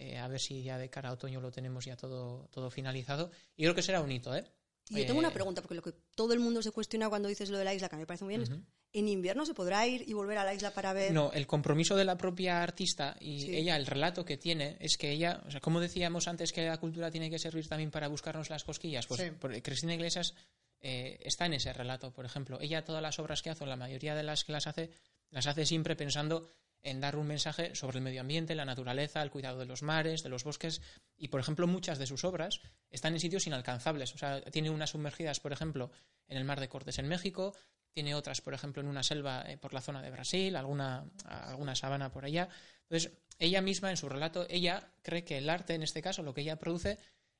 [0.00, 3.32] eh, a ver si ya de cara a otoño lo tenemos ya todo, todo finalizado.
[3.56, 4.44] Y creo que será un hito, ¿eh?
[4.90, 7.28] Y yo tengo Eh, una pregunta, porque lo que todo el mundo se cuestiona cuando
[7.28, 8.50] dices lo de la isla, que a mí me parece muy bien, es,
[8.92, 11.12] ¿en invierno se podrá ir y volver a la isla para ver?
[11.12, 13.56] No, el compromiso de la propia artista y Sí.
[13.56, 16.78] ella, el relato que tiene, es que ella, o sea, como decíamos antes que la
[16.78, 19.30] cultura tiene que servir también para buscarnos las cosquillas, pues Sí.
[19.62, 20.32] Cristina Iglesias
[20.80, 22.60] eh, está en ese relato, por ejemplo.
[22.60, 24.90] Ella todas las obras que hace, o la mayoría de las que las hace,
[25.30, 26.48] las hace siempre pensando
[26.82, 30.22] en dar un mensaje sobre el medio ambiente, la naturaleza, el cuidado de los mares,
[30.22, 30.80] de los bosques,
[31.16, 32.60] y por ejemplo muchas de sus obras
[32.90, 34.14] están en sitios inalcanzables.
[34.14, 35.90] O sea, tiene unas sumergidas, por ejemplo,
[36.28, 37.54] en el mar de Cortés en México,
[37.92, 41.74] tiene otras, por ejemplo, en una selva eh, por la zona de Brasil, alguna, alguna
[41.74, 42.48] sabana por allá.
[42.82, 46.34] Entonces, ella misma en su relato, ella cree que el arte, en este caso, lo
[46.34, 46.98] que ella produce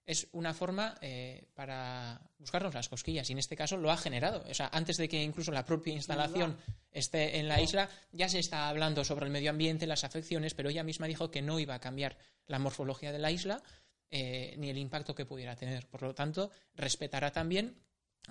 [0.08, 4.42] es una forma eh, para buscarnos las cosquillas y en este caso lo ha generado.
[4.50, 6.56] O sea, antes de que incluso la propia instalación
[6.90, 10.70] esté en la isla, ya se está hablando sobre el medio ambiente, las afecciones, pero
[10.70, 13.62] ella misma dijo que no iba a cambiar la morfología de la isla
[14.10, 15.86] eh, ni el impacto que pudiera tener.
[15.86, 17.76] Por lo tanto, respetará también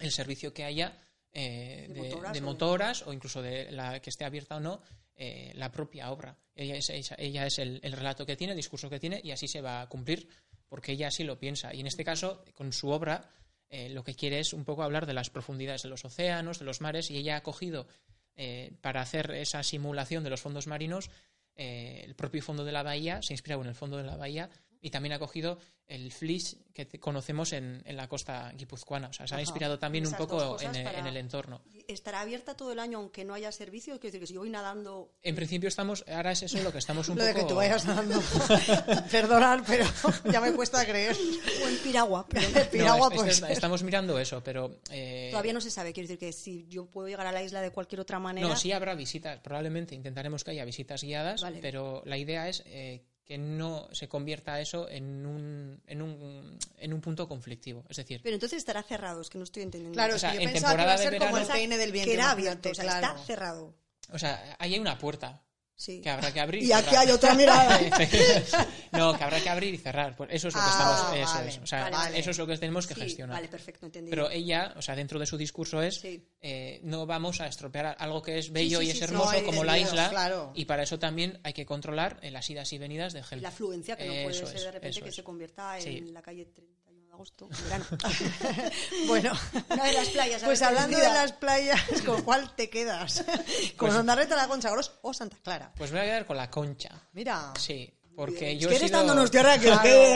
[0.02, 0.98] el servicio que haya
[1.32, 4.60] eh, De de, motoras de o- motoras o incluso de la que esté abierta o
[4.60, 4.82] no
[5.16, 6.36] eh, la propia obra.
[6.56, 9.48] Ella es, ella es el, el relato que tiene, el discurso que tiene y así
[9.48, 10.28] se va a cumplir
[10.70, 11.74] porque ella así lo piensa.
[11.74, 13.30] Y en este caso, con su obra,
[13.70, 16.66] eh, lo que quiere es un poco hablar de las profundidades de los océanos, de
[16.66, 17.88] los mares y ella ha cogido
[18.36, 21.10] eh, para hacer esa simulación de los fondos marinos
[21.58, 24.16] eh, el propio fondo de la bahía, se ha inspirado en el fondo de la
[24.16, 24.50] bahía
[24.82, 25.58] y también ha cogido
[25.88, 29.08] el flis que conocemos en, en la costa guipuzcoana.
[29.08, 31.62] O sea, se ha inspirado también un Esas poco cosas en, el entorno.
[31.88, 33.94] ¿Estará abierta todo el año aunque no haya servicio?
[33.94, 35.14] Quiero decir que si yo voy nadando...
[35.24, 37.46] En principio estamos, ahora es eso lo que estamos un Lo de poco...
[37.46, 38.22] que tú vayas dando.
[39.12, 39.86] Perdonar, pero
[40.32, 41.16] ya me cuesta creer.
[41.64, 43.42] O en piragua, pero El piragua, No, es- pues.
[43.44, 44.80] es- estamos mirando eso, pero...
[44.92, 45.94] eh, todavía no se sabe.
[45.94, 48.48] Quiero decir que si yo puedo llegar a la isla de cualquier otra manera...
[48.48, 51.60] No, sí habrá visitas, probablemente intentaremos que haya visitas guiadas, Vale.
[51.62, 56.94] pero la idea es eh, que no se convierta eso en un, en, un, en
[56.94, 57.84] un punto conflictivo.
[57.90, 59.96] Es decir, Pero entonces estará cerrado, es que no estoy entendiendo.
[59.98, 61.38] Claro, O es sea, que yo en pensaba que iba a temporada ser de como
[61.38, 62.08] el verano- peine del viento.
[62.10, 63.08] que era abierto, o sea, claro.
[63.08, 63.76] está cerrado.
[64.14, 65.44] o sea, ahí hay una puerta,
[65.80, 66.02] Sí.
[66.02, 66.64] que habrá que abrir.
[66.64, 67.06] Y aquí cerrar.
[67.06, 67.80] hay otra mirada.
[68.94, 70.16] no, que habrá que abrir y cerrar.
[70.16, 71.18] Pues eso es lo que Ah, estamos.
[71.30, 71.58] Eso, vale, es.
[71.60, 72.20] O sea, vale.
[72.20, 73.36] eso es lo que tenemos que Sí, gestionar.
[73.38, 74.10] Vale, perfecto, entendido.
[74.10, 76.28] Pero ella, o sea, dentro de su discurso es, Sí.
[76.42, 79.78] eh, no vamos a estropear algo que es bello y es hermoso No, como la
[79.78, 80.52] isla, claro.
[80.56, 83.44] y para eso también hay que controlar las idas y venidas de Y gente.
[83.44, 85.16] la afluencia, que no puede ser de repente que es.
[85.16, 86.87] se convierta en la calle 31 de
[87.18, 87.86] agosto, en verano.
[89.08, 89.32] Bueno,
[89.72, 90.44] Una de las playas.
[90.44, 93.24] pues hablando de las playas, ¿con cuál te quedas?
[93.78, 95.72] ¿Con Pues- Ondarreta, la Concha Gros o Santa Clara?
[95.76, 96.90] Pues me voy a quedar con la concha.
[97.14, 99.00] Mira, Sí, porque Es yo que eres sido...
[99.00, 99.70] tan donostiarra que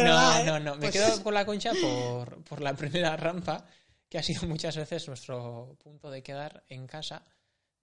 [0.04, 0.44] No, ¿eh?
[0.46, 0.76] no, no.
[0.76, 3.66] Me Pues- quedo con la concha por, por la primera rampa,
[4.08, 7.24] que ha sido muchas veces nuestro punto de quedar en casa.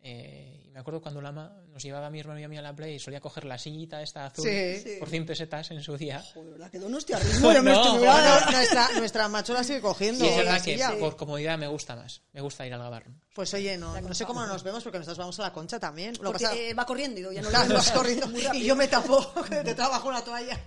[0.01, 2.63] Eh, y me acuerdo cuando Lama nos llevaba a mi hermano y a mí a
[2.63, 4.81] la playa y solía coger la sillita esta azul Sí.
[4.81, 4.91] Sí.
[5.01, 6.23] por 100 pesetas en su día.
[6.35, 6.71] Joder, ¿verdad?
[6.71, 8.01] Que donostiarrismo de No, nuestro joder.
[8.01, 8.43] lugar.
[8.45, 10.25] Bueno, nuestra, nuestra macho la sigue cogiendo.
[10.25, 10.97] Y es la verdad que silla.
[10.99, 12.23] por comodidad me gusta más.
[12.33, 13.11] Me gusta ir al gabarro.
[13.35, 16.13] Pues oye, no, no sé cómo nos vemos porque nosotros vamos a la Concha también.
[16.15, 17.75] Lo que Porque pasa- eh, va corriendo y yo ya no veo.
[17.75, 20.61] vas corriendo Muy y yo me tapo, te trabajo una toalla.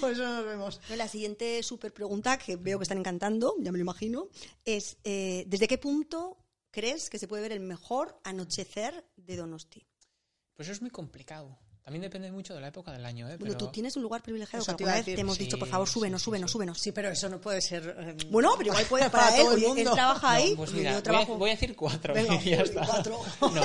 [0.00, 0.80] Por eso nos vemos.
[0.96, 4.28] La siguiente super pregunta, que veo que están encantando, ya me lo imagino,
[4.64, 6.36] es eh, ¿desde qué punto
[6.80, 9.86] crees que se puede ver el mejor anochecer de Donosti?
[10.54, 11.58] Pues eso es muy complicado.
[11.82, 13.36] También depende mucho de la época del año, ¿eh?
[13.38, 15.14] Bueno, Pero- tú tienes un lugar privilegiado Eso que te alguna a vez decir.
[15.16, 16.52] te hemos Sí, dicho, por favor, súbenos, sí, súbenos, sí.
[16.52, 16.78] súbenos.
[16.78, 17.96] Sí, pero eso no puede ser.
[17.98, 19.92] eh, Bueno, pero igual puede para, Para él, todo el oye, él mundo.
[19.94, 21.38] trabaja ahí, No, pues yo mira, voy a, trabajo...
[21.38, 22.12] voy a decir cuatro.
[22.14, 22.86] Venga, y ya uy, está.
[22.86, 23.18] cuatro.
[23.40, 23.62] No,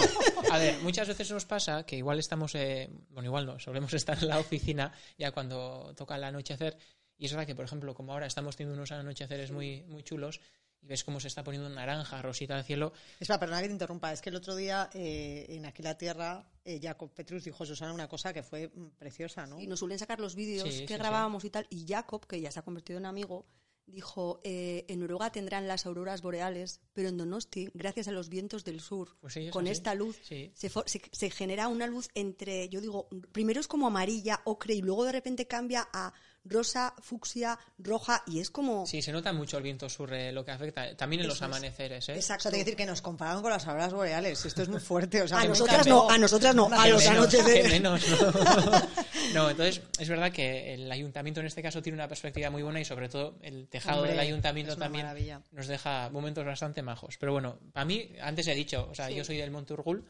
[0.53, 4.17] a ver, muchas veces nos pasa que igual estamos, eh, bueno, igual no, solemos estar
[4.17, 6.77] en la oficina ya cuando toca el anochecer.
[7.17, 10.39] Y es verdad que, por ejemplo, como ahora estamos teniendo unos anocheceres muy, muy chulos
[10.83, 14.11] y ves cómo se está poniendo naranja, rosita al cielo, Espera, perdona que te interrumpa.
[14.11, 17.65] Es que el otro día eh, en Aquí la Tierra, eh, Jacob Petrus dijo a
[17.65, 19.59] Susana una cosa que fue mm, preciosa, ¿no?
[19.61, 21.65] Y nos suelen sacar los vídeos Sí, que sí, grabábamos y tal.
[21.69, 23.45] Y Jacob, que ya se ha convertido en amigo,
[23.85, 28.63] dijo, eh, en Noruega tendrán las auroras boreales, pero en Donosti, gracias a los vientos
[28.63, 29.71] del sur, Pues sí, con así.
[29.73, 30.51] esta luz, Sí.
[30.55, 34.73] se, for- se- se genera una luz entre, yo digo, primero es como amarilla, ocre,
[34.75, 36.13] y luego de repente cambia a
[36.45, 38.85] rosa, fucsia, roja, y es como...
[38.85, 40.95] sí, se nota mucho el viento sur eh, lo que afecta.
[40.95, 41.41] También en los es.
[41.43, 42.17] amaneceres, ¿eh?
[42.17, 44.45] O sea, te quiero decir que nos compararon con las auroras boreales.
[44.45, 45.21] Esto es muy fuerte.
[45.21, 47.71] O sea, a nosotras no, a nosotras no, a los anocheceres.
[47.71, 48.71] menos, no.
[49.33, 52.79] No, entonces es verdad que el ayuntamiento en este caso tiene una perspectiva muy buena
[52.81, 55.41] y sobre todo el tejado Hombre, del ayuntamiento también maravilla.
[55.51, 57.17] nos deja momentos bastante majos.
[57.17, 59.15] Pero bueno, para mí, antes he dicho, o sea, Sí.
[59.15, 60.05] yo soy del Monte Urgul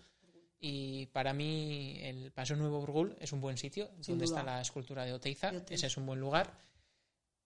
[0.66, 4.40] y para mí el Paso Nuevo Urgul es un buen sitio Sin donde duda.
[4.40, 6.54] está la escultura de Oteiza, ese es un buen lugar.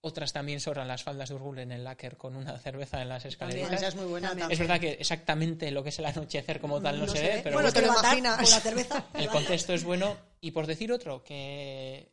[0.00, 3.24] Otras también sobran las faldas de Urgul en el Láquer con una cerveza en las
[3.24, 3.72] escaleritas.
[3.72, 4.52] Esa es muy buena También.
[4.52, 7.56] Es verdad que exactamente lo que es el anochecer como tal no, se, ve, pero
[7.56, 8.36] Bueno, te lo imaginas.
[8.36, 9.06] con la cerveza.
[9.14, 10.16] el contexto es bueno.
[10.40, 12.12] Y por decir otro, que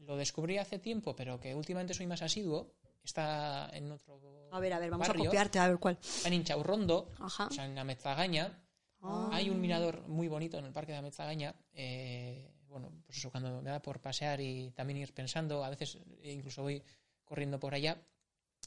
[0.00, 4.20] lo descubrí hace tiempo, pero que últimamente soy más asiduo, está en otro
[4.52, 5.96] A ver, a ver, vamos barrio, a copiarte, a ver cuál.
[6.26, 8.61] en Inchaurrondo, o sea, en Amezagaña.
[9.02, 9.30] Ah.
[9.32, 11.54] Hay un mirador muy bonito en el parque de Amezagaña.
[11.74, 15.98] eh, bueno, pues eso, cuando me da por pasear y también ir pensando, a veces
[16.22, 16.82] incluso voy
[17.24, 17.98] corriendo por allá.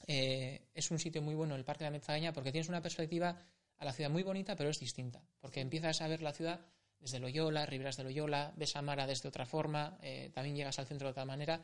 [0.08, 3.36] eh, es un sitio muy bueno el parque de Amezagaña porque tienes una perspectiva
[3.78, 5.24] a la ciudad muy bonita, pero es distinta.
[5.40, 6.60] Porque empiezas a ver la ciudad
[7.00, 10.86] desde Loyola, Riberas de Loyola, ves a Mara desde otra forma, eh, también llegas al
[10.86, 11.62] centro de otra manera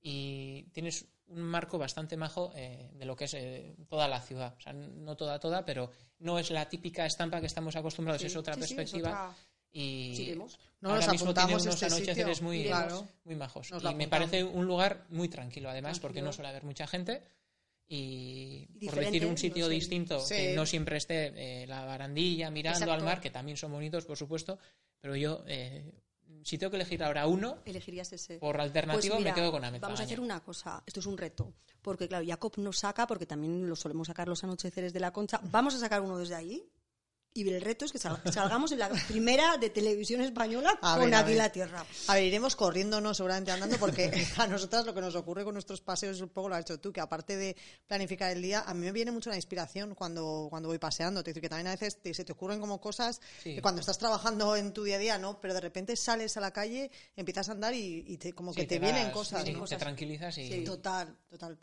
[0.00, 4.54] y tienes un marco bastante majo eh, de lo que es eh, toda la ciudad.
[4.56, 8.26] O sea, no toda, toda, pero no es la típica estampa que estamos acostumbrados, Sí,
[8.28, 9.08] es otra sí, sí, es perspectiva.
[9.30, 9.36] otra-
[9.74, 10.58] Y Sí, vemos.
[10.82, 12.46] No, ahora nos mismo tiene apuntamos unos este anocheceres sitio.
[12.48, 12.64] muy.
[12.64, 13.08] Claro.
[13.24, 13.70] muy majos.
[13.70, 17.22] Nos Y me parece un lugar muy tranquilo, además, porque no suele haber mucha gente.
[17.88, 19.74] Y, Y por decir un sitio no sé.
[19.74, 20.34] distinto, Sí.
[20.34, 22.92] que no siempre esté eh, la barandilla mirando Exacto.
[22.94, 24.58] al mar, que también son bonitos, por supuesto,
[25.00, 25.92] pero yo, eh,
[26.44, 28.38] si tengo que elegir ahora uno, Elegirías ese.
[28.38, 29.88] por alternativa Pues mira, me quedo con Amezagaña.
[29.88, 30.82] Vamos a hacer una cosa.
[30.86, 31.52] Esto es un reto.
[31.82, 35.40] Porque, claro, Jacob nos saca, porque también lo solemos sacar los anocheceres de la concha.
[35.50, 36.64] Vamos a sacar uno desde ahí.
[37.34, 41.06] Y el reto es que sal- salgamos en la primera de televisión española A con
[41.06, 41.38] ver, a Aquí ver.
[41.38, 41.86] la Tierra.
[42.08, 45.80] A ver, iremos corriéndonos, seguramente andando, porque a nosotras lo que nos ocurre con nuestros
[45.80, 47.56] paseos, un poco lo has hecho tú, que aparte de
[47.86, 51.22] planificar el día, a mí me viene mucho la inspiración cuando, cuando voy paseando.
[51.24, 53.54] Te decir que también a veces te- se te ocurren como cosas Sí.
[53.54, 55.40] que cuando estás trabajando en tu día a día, ¿no?
[55.40, 58.60] Pero de repente sales a la calle, empiezas a andar y, y te, como Sí,
[58.60, 59.64] que te, vienen cosas, sí, ¿no?
[59.64, 60.64] te tranquilizas y...
[60.64, 61.58] Total, total.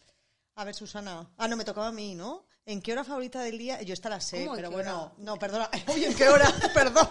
[0.55, 1.29] A ver, Susana.
[1.37, 2.47] Ah, no, me tocaba a mí, ¿no?
[2.69, 3.81] ¿En qué hora favorita del día?
[3.81, 5.01] Yo esta la sé, ¿Cómo en pero qué bueno.
[5.01, 5.11] hora?
[5.17, 5.71] No, perdona.
[5.87, 6.53] Oye, ¿en qué hora?
[6.75, 7.09] Perdón.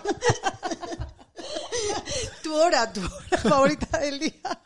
[2.44, 4.62] tu hora, tu hora favorita del día.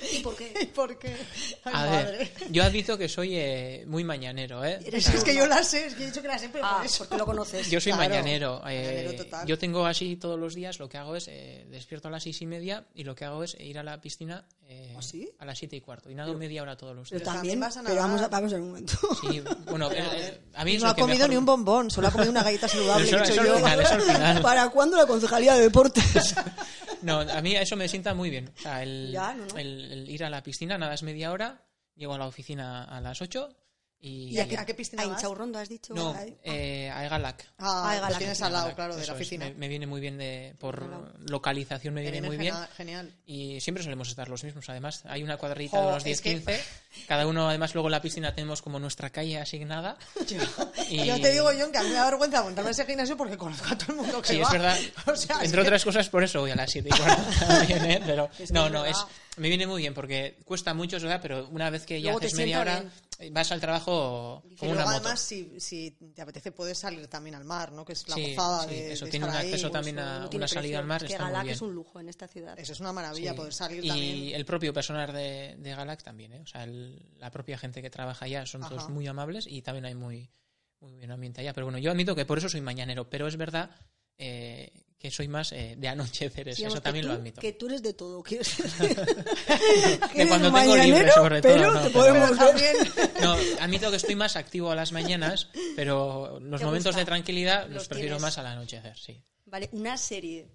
[0.12, 0.52] ¿Y por qué?
[0.62, 1.16] ¿Y por qué?
[1.64, 2.18] Ay, A madre.
[2.18, 4.78] ver, yo admito que soy eh, muy mañanero, ¿eh?
[4.84, 6.48] Eres O sea, Es que yo la sé, es que he dicho que la sé,
[6.50, 6.98] pero Ah, por eso.
[7.04, 7.70] porque lo conoces.
[7.70, 8.56] Yo soy Claro, mañanero.
[8.68, 9.46] eh, mañanero total.
[9.46, 12.40] yo tengo así todos los días, lo que hago es eh, despierto a las seis
[12.42, 15.30] y media y lo que hago es ir a la piscina eh, ¿Ah, sí?
[15.38, 16.10] a las siete y cuarto.
[16.10, 17.32] Y nado media hora todos los Pero días.
[17.34, 18.08] también, vas a pero nadar.
[18.08, 18.98] vamos a, vamos a ver un momento.
[19.30, 19.88] Sí, bueno,
[20.54, 23.06] a mí No ha comido mejor- ni un bombón, solo ha comido una galleta saludable
[23.06, 23.56] Eso- que he hecho eso yo.
[23.56, 24.42] final, eso final.
[24.42, 26.34] ¿Para cuándo la Concejalía de Deportes?
[27.02, 28.50] No, a mí eso me sienta muy bien.
[28.58, 29.56] O sea, el, Ya, no, no.
[29.58, 33.00] el- el ir a la piscina, nada es media hora, llego a la oficina a
[33.00, 33.56] las 8
[34.06, 34.34] y...
[34.34, 35.18] ¿Y a qué, a qué piscina A vas?
[35.18, 35.94] Inchaurrondo has dicho.
[35.94, 37.44] No, eh, a Egalac.
[37.58, 38.18] Ah, Ah, lo Galaxy.
[38.18, 39.44] tienes al lado, Egalac, claro, de eso la es, oficina.
[39.46, 41.12] me, me viene muy bien de, por Al lado.
[41.26, 42.54] localización, me viene viene muy bien.
[42.76, 43.12] Genial.
[43.26, 44.68] Y siempre solemos estar los mismos.
[44.68, 46.60] Además, hay una cuadrita Jo, de es que- 10-15.
[47.08, 49.96] Cada uno, además, luego en la piscina tenemos como nuestra calle asignada.
[50.90, 53.16] Y- Yo te digo, John, que a mí me da vergüenza montarme a ese gimnasio
[53.16, 54.44] porque conozco a todo el mundo que Sí, va.
[54.46, 54.78] es verdad.
[55.06, 57.22] O sea, es Entre que- otras cosas, por eso voy a las 7 y cuarto
[57.46, 58.00] también, ¿eh?
[58.06, 58.96] Pero, Es que no, es no, es,
[59.36, 62.34] me viene muy bien porque cuesta mucho, es verdad, pero una vez que ya haces
[62.34, 62.84] media hora,
[63.32, 65.04] vas al trabajo Y como una luego, moto.
[65.08, 67.84] además, si, si te apetece, puedes salir también al mar, ¿no?
[67.84, 69.98] Que es la Sí, gozada sí, de, eso de tiene estar un acceso Pues también
[69.98, 70.78] a no tiene una salida precio.
[70.78, 71.54] al mar, Es que está muy Galac bien.
[71.54, 72.58] es un lujo en esta ciudad.
[72.58, 73.36] Eso es una maravilla, Sí.
[73.36, 74.34] poder salir y también.
[74.34, 76.40] el propio personal de, de Galax también, ¿eh?
[76.42, 79.84] O sea, el- la propia gente que trabaja allá son todos muy amables y también
[79.86, 80.30] hay muy,
[80.80, 81.52] muy buen ambiente allá.
[81.54, 83.70] Pero bueno, yo admito que por eso soy mañanero, pero es verdad
[84.18, 87.40] eh, que soy más eh, de anocheceres, Digamos eso que también tú- lo admito.
[87.40, 88.22] Que tú eres de todo.
[88.22, 88.64] quiero decir.
[90.12, 91.52] Que De cuando tengo libre, sobre todo.
[91.54, 91.80] Pero ¿no?
[91.82, 92.38] te Pero- podemos ver.
[92.38, 92.76] También,
[93.20, 97.00] No, admito que estoy más activo a las mañanas, pero los ¿Te momentos gusta?
[97.00, 98.22] de tranquilidad Los los prefiero tienes.
[98.22, 99.22] más al anochecer, sí.
[99.44, 100.48] Vale, una serie.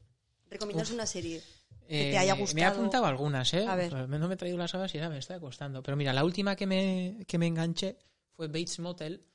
[0.49, 1.41] Recomiendas una serie.
[1.87, 2.67] Eh, te haya Me he gustado.
[2.71, 3.65] apuntado algunas, ¿eh?
[3.67, 3.93] A ver.
[3.93, 5.83] No me he traído las horas y ya me está costando.
[5.83, 7.97] Pero mira, la última que me, que me enganché
[8.35, 9.25] fue Bates Motel.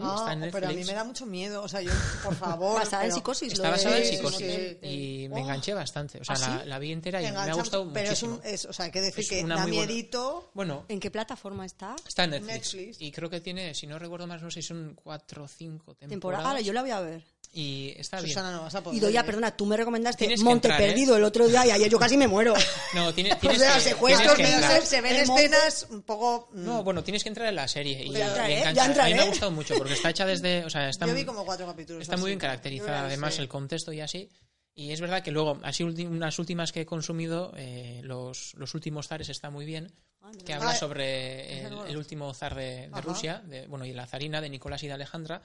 [0.00, 1.62] Ah, Está en pero a mí me da mucho miedo.
[1.62, 1.90] O sea, yo,
[2.22, 2.78] por favor.
[2.78, 3.52] Basada en pero- psicosis.
[3.54, 4.86] Está basada en psicosis sí, sí.
[5.24, 5.38] y me Oh.
[5.38, 6.20] enganché bastante.
[6.20, 6.68] O sea, ¿Ah, la, sí?
[6.68, 8.34] la vi entera y me ha gustado pero es muchísimo.
[8.34, 10.50] un, es, o sea, hay que decir Es que una da miedito.
[10.52, 11.96] Bueno, ¿En qué plataforma está?
[12.06, 12.74] está en Netflix.
[12.74, 12.96] Netflix.
[13.00, 15.94] Y creo que tiene, si no recuerdo más, no sé si son cuatro o cinco
[15.94, 16.10] temporadas.
[16.10, 16.48] Temporada.
[16.48, 17.24] Ahora yo la voy a ver.
[17.54, 18.28] Y está bien.
[18.30, 18.96] Susana, no vas a poder.
[18.96, 19.24] Y Doya, ¿eh?
[19.24, 20.86] perdona, tú me recomendaste Tienes Monte entrar, ¿eh?
[20.88, 22.54] Perdido el otro día y ayer yo casi me muero.
[22.94, 24.86] No, tiene- O tienes sea, que, secuestros, tienes que entrar.
[24.86, 26.48] se ven escenas un poco.
[26.52, 28.02] mm, No, bueno, tienes que entrar en la serie.
[28.04, 28.94] Y, Ya entraré, y engancha.
[28.94, 30.64] ya A mí me ha gustado mucho porque está hecha desde.
[30.64, 32.00] O sea, está, yo vi como cuatro capítulos.
[32.02, 32.20] está así.
[32.22, 33.04] muy bien caracterizada.
[33.04, 34.30] Además, el contexto y así.
[34.74, 39.08] Y es verdad que luego, así unas últimas que he consumido, eh, los, los últimos
[39.08, 39.92] zares está muy bien.
[40.46, 43.00] Que habla Ah, sobre el, el último zar de, de.
[43.02, 45.42] Rusia, de, bueno, y la zarina de Nicolás y de Alejandra.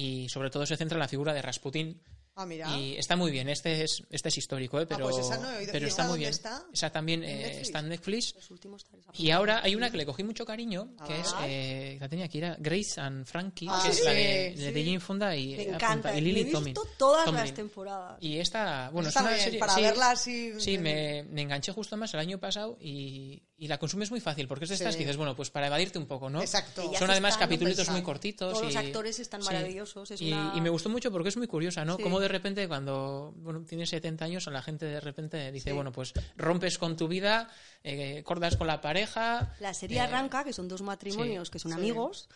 [0.00, 2.00] Y sobre todo se centra en la figura de Rasputín,
[2.36, 2.72] Ah, mira.
[2.78, 4.86] y está muy bien, este es, este es histórico, ¿eh?
[4.86, 5.72] pero, pues esa no he oído.
[5.72, 6.30] pero ¿Y está muy bien.
[6.30, 6.62] está?
[6.72, 7.62] Esa también ¿En eh, Netflix?
[7.66, 8.34] está en Netflix.
[8.36, 9.06] Los últimos tareas.
[9.18, 11.20] Y ahora hay una que le cogí mucho cariño, que Ah.
[11.20, 14.22] es, eh, la tenía aquí, era Grace and Frankie, Ah, que es la sí, de,
[14.22, 14.70] de, sí.
[14.72, 16.16] de Jane Fonda y, Me eh, encanta.
[16.16, 16.74] y Lily visto Tomlin.
[16.96, 17.44] todas Tomlin.
[17.44, 18.18] las temporadas.
[18.22, 19.58] Y esta, bueno, Está es una bien, serie...
[19.58, 20.52] para sí, verla así.
[20.60, 24.46] Sí, me, me enganché justo más el año pasado y, y la consumes muy fácil,
[24.46, 24.98] porque es de estas Sí.
[24.98, 26.40] que dices, bueno, pues para evadirte un poco, ¿no?
[26.40, 26.90] Exacto.
[26.96, 28.52] Son además capítulos muy cortitos.
[28.52, 29.46] Todos y, los actores están sí.
[29.46, 30.12] maravillosos.
[30.12, 31.96] Es Y, una- y me gustó mucho porque es muy curiosa, ¿no?
[31.96, 32.02] Sí.
[32.04, 35.74] Como de repente cuando bueno, tienes 70 años, la gente de repente dice, Sí.
[35.74, 37.48] bueno, pues rompes con tu vida,
[37.82, 39.54] eh, cortas con la pareja.
[39.58, 41.78] La serie eh, arranca, que son dos matrimonios que son sí.
[41.78, 42.28] amigos,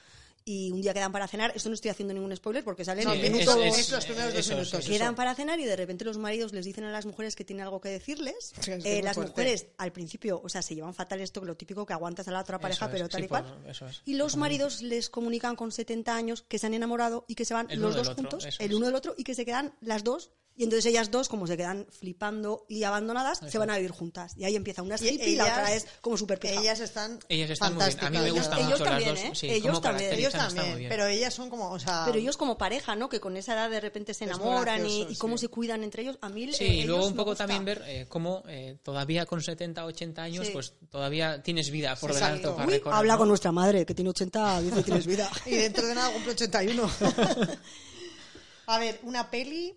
[0.45, 1.53] y un día quedan para cenar.
[1.55, 3.57] Esto no estoy haciendo ningún spoiler porque salen No, minutos.
[3.62, 4.84] es- es los primeros dos minutos.
[4.84, 4.90] sí.
[4.93, 7.64] Quedan para cenar y de repente los maridos les dicen a las mujeres que tienen
[7.64, 8.53] algo que decirles.
[8.62, 9.30] Sí, es Eh, las fuerte.
[9.32, 12.30] mujeres al principio, o sea, se llevan fatal esto, que lo típico que aguantas a
[12.30, 13.45] la otra pareja, Eso pero es, tal sí, y cual.
[13.45, 14.03] por- eso es.
[14.05, 17.55] Y los maridos les comunican con 70 años que se han enamorado y que se
[17.55, 18.76] van El los dos otro, juntos, el es.
[18.76, 20.30] uno del otro, y que se quedan las dos.
[20.55, 24.34] Y entonces ellas dos, como se quedan flipando y abandonadas, se van a vivir juntas.
[24.36, 26.61] Y ahí empieza una es Y hippie y la otra es como súper pija.
[26.61, 27.18] Ellas están.
[27.30, 27.99] Ellas están muy bien.
[27.99, 28.32] A mí me fantásticas.
[28.34, 29.32] gustan Ellos mucho también, las dos.
[29.32, 29.34] ¿eh?
[29.34, 30.12] Sí, Ellos también.
[30.12, 32.03] Ellos también, pero ellas son como, o sea...
[32.07, 33.09] Pero ellos como pareja, ¿no?
[33.09, 35.43] Que con esa edad de repente se enamoran y, gracioso, y cómo sí.
[35.43, 36.18] se cuidan entre ellos.
[36.20, 39.41] A mí Sí, eh, y luego un poco también ver eh, cómo eh, todavía con
[39.43, 40.53] 70, 80 años, Sí.
[40.53, 42.57] pues todavía tienes vida por Sí, delante exacto.
[42.57, 42.99] para Uy, recorrer.
[42.99, 43.18] habla ¿no?
[43.18, 45.30] con nuestra madre, que tiene 80, dice tienes vida.
[45.47, 46.91] Y dentro de nada cumple 81.
[48.66, 49.76] a ver, una peli...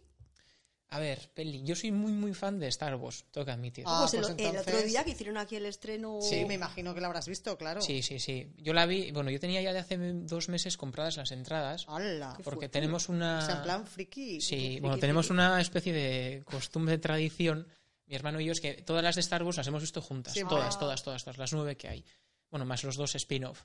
[0.89, 1.63] A ver, peli.
[1.63, 3.83] Yo soy muy, muy fan de Star Wars, tengo que admitir.
[3.87, 6.19] Ah, Pues el, pues el otro día que hicieron aquí el estreno...
[6.21, 7.81] Sí, me imagino que la habrás visto, claro.
[7.81, 8.53] Sí, sí, sí.
[8.57, 12.37] Yo la vi, bueno, yo tenía ya de hace dos meses compradas las entradas, ¡Hala!
[12.43, 13.39] porque tenemos una...
[13.39, 14.39] O sea, en plan friki.
[14.39, 15.01] Sí, friki, bueno, friki.
[15.01, 17.67] tenemos una especie de costumbre, tradición,
[18.05, 20.33] mi hermano y yo, es que todas las de Star Wars las hemos visto juntas.
[20.33, 20.79] Sí, todas, ah.
[20.79, 22.05] todas, todas, todas, las nueve que hay.
[22.51, 23.63] Bueno, más los dos spin-off.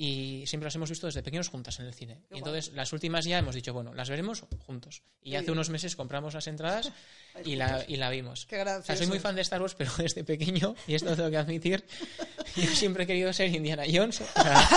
[0.00, 2.20] Y siempre las hemos visto desde pequeños juntas en el cine.
[2.30, 5.02] Y entonces las últimas ya hemos dicho, bueno, las veremos juntos.
[5.24, 6.92] Y hace unos meses compramos las entradas
[7.44, 8.46] y la, y la vimos.
[8.46, 9.08] Qué O sea, soy gracioso.
[9.10, 11.84] muy fan de Star Wars, pero desde pequeño, y esto tengo que admitir,
[12.56, 14.20] yo siempre he querido ser Indiana Jones.
[14.20, 14.68] O sea,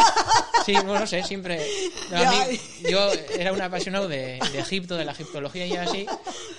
[0.65, 1.63] sí, bueno, no sé, siempre.
[2.09, 2.59] no, a mí-
[2.89, 6.07] yo era un apasionado de, de Egipto, de la egiptología y así.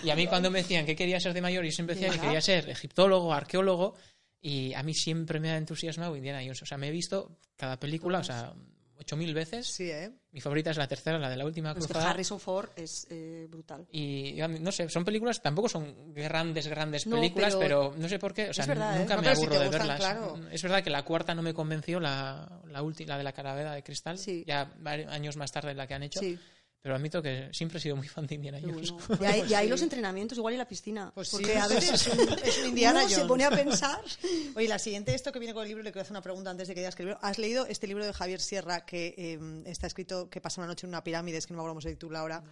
[0.05, 2.21] Y a mí cuando me decían que quería ser de mayor, yo siempre decía que
[2.21, 3.97] quería ser egiptólogo, arqueólogo.
[4.45, 6.63] Y a mí siempre me ha entusiasmado Indiana Jones.
[6.63, 8.53] O sea, me he visto cada película, o sea,
[8.99, 9.67] ocho mil veces.
[9.69, 10.11] Sí, ¿eh?
[10.33, 12.11] Mi favorita es la tercera, la de la última Es que cruzada.
[12.11, 13.87] Harrison Ford es eh, brutal.
[13.93, 18.09] Y yo, no sé, son películas, tampoco son grandes, grandes No, películas, pero- pero, no
[18.09, 18.99] sé por qué, o sea, verdad, ¿eh?
[19.01, 19.99] nunca No, me si aburro te de gustan, verlas.
[20.01, 20.41] claro.
[20.51, 23.75] Es verdad que la cuarta no me convenció, la, la, ulti- la de la calavera
[23.75, 24.45] de cristal, Sí.
[24.47, 24.73] ya
[25.09, 26.39] años más tarde la que han hecho, Sí.
[26.83, 28.93] Pero admito que siempre he sido muy fan de Indiana Jones.
[29.21, 31.13] Y ahí, y ahí los entrenamientos, igual y la piscina.
[31.15, 33.15] Pues sí, porque a veces es un, es un Indiana uno Jones.
[33.23, 34.01] se pone a pensar.
[34.57, 36.67] Oye, la siguiente, esto que viene con el libro, le quiero hacer una pregunta antes
[36.69, 37.21] de que digas que el libro.
[37.23, 40.87] ¿Has leído este libro de Javier Sierra que eh, está escrito que pasa una noche
[40.87, 41.39] en una pirámide?
[41.39, 42.43] Es que no me acuerdo cómo se titula ahora.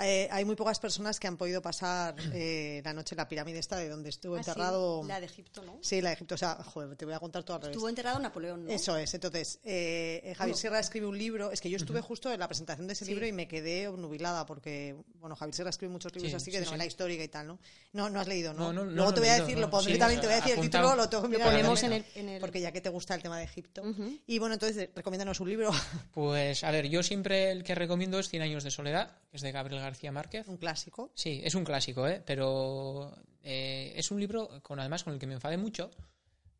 [0.00, 3.58] Eh, hay muy pocas personas que han podido pasar eh, la noche en la pirámide
[3.58, 5.04] esta de donde estuvo Ah, sí, enterrado.
[5.04, 5.78] la de Egipto, ¿no?
[5.80, 6.34] Sí, la de Egipto.
[6.34, 7.76] O sea, joder, te voy a contar todo al revés.
[7.76, 8.70] Estuvo enterrado Napoleón, ¿no?
[8.70, 12.30] Eso es, entonces, eh, eh, Javier Sierra escribe un libro, es que yo estuve justo
[12.32, 13.10] en la presentación de ese Sí.
[13.12, 16.50] libro y me quedé obnubilada porque, bueno, Javier Sierra escribe muchos libros Sí, así sí,
[16.50, 16.70] que de sí.
[16.70, 17.58] novela histórica y tal, ¿no?
[17.92, 18.72] No, no has leído, ¿no?
[18.72, 20.54] No, no, Luego te voy a decir, lo pondré Sí, también, te voy a decir
[20.54, 21.48] el título, lo tengo que mirar.
[21.50, 23.82] ponemos en el- en el- Porque ya que te gusta el tema de Egipto.
[24.26, 25.70] Y bueno, entonces, recomiéndanos un libro,
[26.12, 29.42] Pues a ver, yo siempre el que recomiendo es Cien años de soledad, que es
[29.42, 30.46] de Gabriel García Márquez.
[30.48, 31.10] un clásico.
[31.14, 32.22] Sí, es un clásico, ¿eh?
[32.26, 35.90] pero eh, es un libro con además con el que me enfadé mucho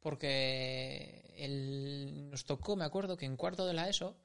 [0.01, 4.17] porque él, nos tocó, me acuerdo, que en cuarto de la ESO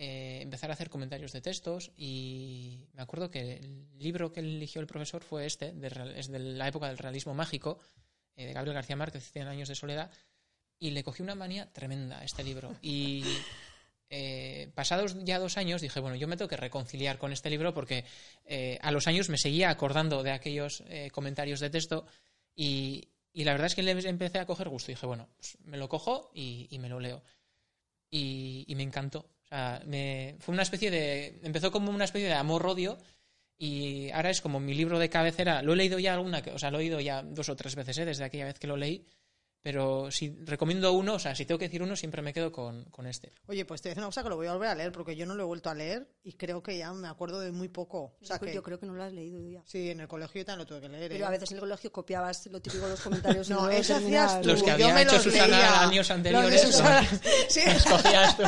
[0.00, 4.80] eh, empezar a hacer comentarios de textos y me acuerdo que el libro que eligió
[4.80, 7.80] el profesor fue este, de es de la época del realismo mágico,
[8.36, 10.12] eh, de Gabriel García Márquez, Cien años de soledad,
[10.78, 12.76] y le cogí una manía tremenda a este libro.
[12.80, 13.24] Y
[14.08, 17.74] eh, pasados ya dos años dije, bueno, yo me tengo que reconciliar con este libro
[17.74, 18.04] porque
[18.80, 22.06] a los años me seguía acordando de aquellos comentarios de texto
[22.54, 24.92] y, la verdad es que le empecé a coger gusto.
[24.92, 27.20] Dije, bueno, pues me lo cojo y, me lo leo.
[28.12, 29.28] Y me encantó.
[29.50, 31.40] O sea, me, fue una especie de...
[31.42, 32.98] Empezó como una especie de amor-odio
[33.56, 35.62] y ahora es como mi libro de cabecera.
[35.62, 37.98] Lo he leído ya alguna, o sea, lo he oído ya dos o tres veces
[37.98, 38.04] ¿eh?
[38.04, 39.04] desde aquella vez que lo leí.
[39.62, 42.84] Pero si recomiendo uno, o sea, si tengo que decir uno, siempre me quedo con,
[42.84, 43.32] con este.
[43.46, 44.92] Oye, pues te voy a decir una cosa que lo voy a volver a leer
[44.92, 47.50] porque yo no lo he vuelto a leer y creo que ya me acuerdo de
[47.50, 48.16] muy poco.
[48.20, 49.62] O sea, yo, que, yo creo que no lo has leído ya.
[49.66, 51.10] sí, en el colegio también lo tuve que leer.
[51.10, 51.26] Pero ¿eh?
[51.26, 53.50] a veces en el colegio copiabas lo típico de los comentarios.
[53.50, 54.48] No, luego eso hacías tú.
[54.48, 55.80] Los que yo había me hecho los Susana leía.
[55.82, 57.08] años Los anteriores, Susana.
[57.48, 57.60] Sí.
[57.66, 58.42] Escogías tú.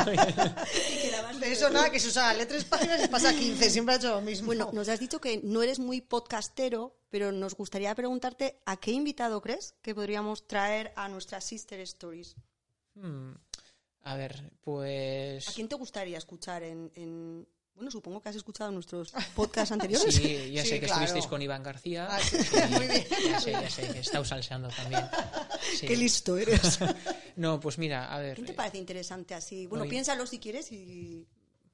[1.39, 4.21] De eso nada, que Susana lee tres páginas y pasa 15, siempre ha hecho lo
[4.21, 4.47] mismo.
[4.47, 8.91] Bueno, nos has dicho que no eres muy podcastero, pero nos gustaría preguntarte a qué
[8.91, 12.35] invitado crees que podríamos traer a nuestras Sister Stories.
[12.95, 13.33] Hmm,
[14.03, 15.47] A ver, pues...
[15.47, 20.15] ¿A quién te gustaría escuchar en, en- Bueno, supongo que has escuchado nuestros podcasts anteriores.
[20.15, 21.03] Sí, ya Sí, sé que claro.
[21.03, 22.07] estuvisteis con Iván García.
[22.09, 22.37] Ah, sí,
[22.71, 23.05] muy bien.
[23.29, 25.03] Ya sé, ya sé, que estáis salseando también.
[25.79, 25.87] Sí.
[25.87, 26.79] Qué listo eres.
[27.35, 28.33] No, pues mira, a ver.
[28.35, 29.67] ¿Quién te eh, parece interesante así?
[29.67, 31.25] Bueno, piénsalo si quieres y...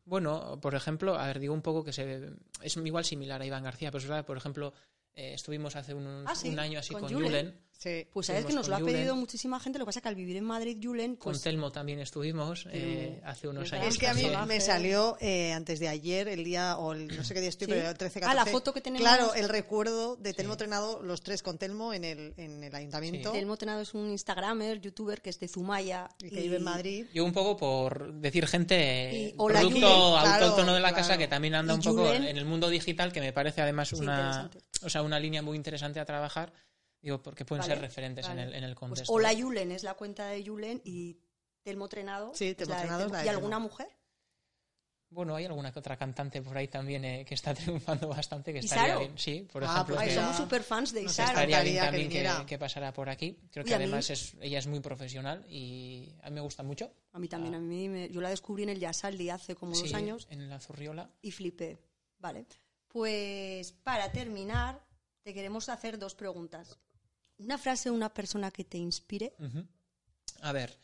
[0.06, 2.30] Bueno, por ejemplo, a ver, digo un poco que se,
[2.62, 4.74] es igual similar a Iván García, pero es verdad, por ejemplo,
[5.18, 5.94] eh, estuvimos hace
[6.28, 7.28] Ah, sí, un año así con con, Julen.
[7.30, 7.67] Julen.
[7.78, 8.08] Sí.
[8.12, 8.96] Pues sabes que nos lo ha Julen.
[8.96, 11.42] pedido muchísima gente, lo que pasa que al vivir en Madrid, Julen, Con pues...
[11.44, 13.88] Telmo también estuvimos eh, hace unos es años.
[13.90, 14.48] Es que a mí también.
[14.48, 17.68] me salió eh, antes de ayer, el día, o el, no sé qué día estoy,
[17.68, 17.74] ¿Sí?
[17.76, 19.08] pero el 13 Ah, 14 la foto que tenemos.
[19.08, 23.32] Claro, el recuerdo de Telmo Trenado, los tres con Telmo en el, en el ayuntamiento.
[23.32, 26.10] Telmo Tenado es un instagramer, youtuber que es de Zumaya.
[26.22, 27.06] y que vive en Madrid.
[27.14, 30.22] Yo un poco por decir gente, Y hola, producto Julen.
[30.22, 31.04] Claro, autóctono de la claro.
[31.04, 32.24] casa que también anda un poco Julen.
[32.24, 34.50] en el mundo digital, que me parece además Sí, una,
[34.84, 36.52] o sea, una línea muy interesante a trabajar,
[37.08, 38.42] digo, porque pueden Vale, ser referentes vale.
[38.44, 39.14] en el, en el Pues contexto.
[39.14, 41.18] Hola Julen es la cuenta de Julen y
[41.64, 42.32] Telmo Trenado.
[42.36, 43.88] Sí, es Telmo la de Trenado la de ¿Y alguna mujer?
[45.10, 48.60] Bueno, hay alguna que otra cantante por ahí también eh, que está triunfando bastante, que
[48.60, 48.82] ¿Isaro?
[48.82, 49.18] estaría bien.
[49.18, 50.22] Sí, por Ah, ejemplo, pues que ya.
[50.22, 51.30] somos super fans de Isaro.
[51.30, 53.40] estaría- bien que también que, que pasara por aquí.
[53.52, 56.92] Creo que además es, ella es muy profesional y a mí me gusta mucho.
[57.14, 59.94] A mí también, a mí me- yo la descubrí en el Yasaldi hace como dos
[59.94, 61.10] años En la Zurriola.
[61.22, 61.80] y flipé.
[62.20, 62.46] Vale.
[62.90, 64.84] Pues para terminar,
[65.24, 66.78] te queremos hacer dos preguntas.
[67.40, 69.34] Una frase de una persona que te inspire.
[70.42, 70.78] A ver,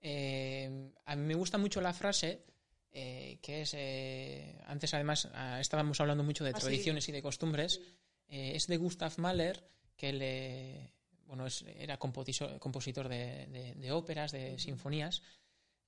[0.00, 2.44] eh, a mí me gusta mucho la frase
[2.92, 6.60] eh, que es, eh, antes además ah, estábamos hablando mucho de Ah, sí.
[6.66, 7.80] tradiciones y de costumbres,
[8.28, 9.62] es de Gustav Mahler,
[9.96, 10.92] que él, eh,
[11.26, 15.22] bueno, es- era compositor, compositor de, de- de óperas, de sinfonías,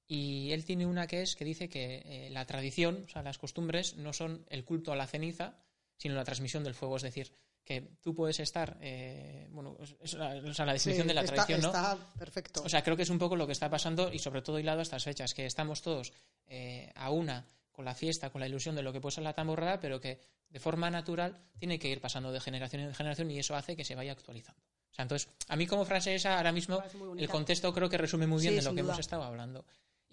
[0.07, 3.97] y él tiene una que es que dice que la tradición, o sea, las costumbres,
[3.97, 5.57] no son el culto a la ceniza,
[5.97, 7.33] sino la transmisión del fuego, es decir,
[7.65, 11.35] que tú puedes estar, eh, bueno, es- o sea, la definición Sí, de la está,
[11.35, 11.69] tradición, ¿no?
[11.69, 12.63] está perfecto.
[12.65, 14.81] O sea, creo que es un poco lo que está pasando y sobre todo hilado
[14.81, 16.13] a estas fechas, que estamos todos
[16.47, 19.33] eh, a una con la fiesta, con la ilusión de lo que puede ser la
[19.33, 23.39] tamborrada, pero que de forma natural tiene que ir pasando de generación en generación y
[23.39, 24.61] eso hace que se vaya actualizando.
[24.91, 26.83] O sea, entonces, a mí como frase esa, ahora mismo,
[27.17, 28.93] el contexto creo que resume muy bien Sí, de lo que duda.
[28.93, 29.65] hemos estado hablando.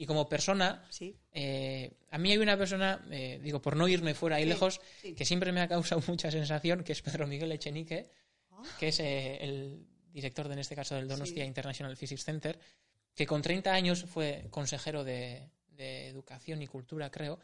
[0.02, 1.14] Y como persona, Sí.
[1.34, 4.80] eh, a mí hay una persona, eh, digo, por no irme fuera ahí Sí, lejos,
[5.02, 5.14] sí.
[5.14, 8.10] que siempre me ha causado mucha sensación, que es Pedro Miguel Echenique,
[8.52, 8.64] Ah.
[8.80, 11.44] que es eh, el director, de, en este caso, del Donostia.
[11.44, 12.58] International Physics Center,
[13.14, 17.38] que con 30 años fue consejero de, de Educación y Cultura, creo.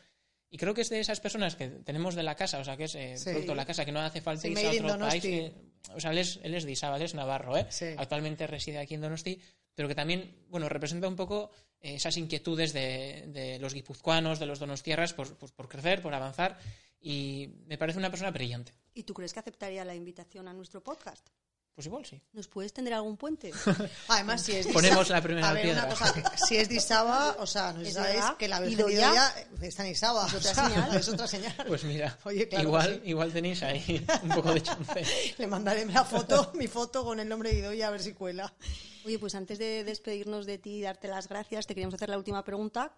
[0.50, 2.86] Y creo que es de esas personas que tenemos de la casa, o sea, que
[2.86, 2.94] es
[3.26, 5.22] producto de la casa, que no hace falta irse a otro país.
[5.22, 5.52] Que-
[5.94, 7.68] o sea, él es, él es de Isaba, él es navarro, ¿eh?
[7.98, 9.42] Actualmente reside aquí en Donosti,
[9.76, 11.52] pero que también, bueno, representa un poco
[11.94, 16.58] esas inquietudes de, de los guipuzcoanos, de los donostierras, por, por, por crecer, por avanzar,
[17.00, 18.74] y me parece una persona brillante.
[18.94, 21.28] ¿Y tú crees que aceptaría la invitación a nuestro podcast?
[21.76, 22.22] Pues igual sí.
[22.32, 23.52] ¿Nos puedes tender algún puente?
[24.08, 25.84] Además, si es Ponemos la primera a ver, piedra.
[25.84, 27.98] una cosa, si es de Isaba, o sea, no Es
[28.40, 30.26] que la Y Virgen de Idoia Idoia está en Isaba.
[30.26, 30.96] es o otra sea, señal.
[30.96, 31.54] Es otra señal.
[31.68, 35.04] Pues mira, Oye, claro igual, que igual tenéis ahí un poco de chance.
[35.38, 38.54] Le mandaré la foto, mi foto con el nombre de Idoia a ver si cuela.
[39.06, 42.18] Oye, pues antes de despedirnos de ti y darte las gracias, te queríamos hacer la
[42.18, 42.92] última pregunta.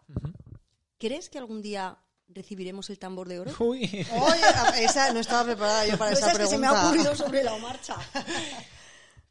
[0.97, 1.97] ¿Crees que algún día
[2.29, 3.53] recibiremos el tambor de oro?
[3.59, 6.55] Uy, Oye, esa no estaba preparada yo para esa Esa es que pregunta.
[6.55, 7.95] se me ha ocurrido sobre la marcha.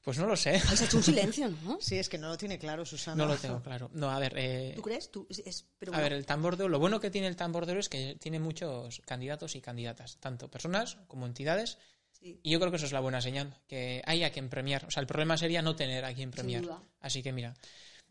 [0.03, 0.57] pues no lo sé.
[0.57, 1.79] Has hecho un silencio, ¿no?
[1.81, 3.16] Sí, es que no lo tiene claro, Susana.
[3.16, 3.91] No lo tengo claro.
[3.95, 5.11] No, a ver, eh, ¿Tú crees?
[5.11, 7.27] Tú, es- es- pero A bueno, ver, el tambor de oro, lo bueno que tiene
[7.27, 11.79] el tambor de oro es que tiene muchos candidatos y candidatas, tanto personas como entidades,
[12.27, 12.41] sí.
[12.43, 14.85] y yo creo que eso es la buena señal, que hay a quien premiar.
[14.87, 16.64] O sea, el problema sería no tener a quien premiar.
[17.01, 17.55] Así que mira,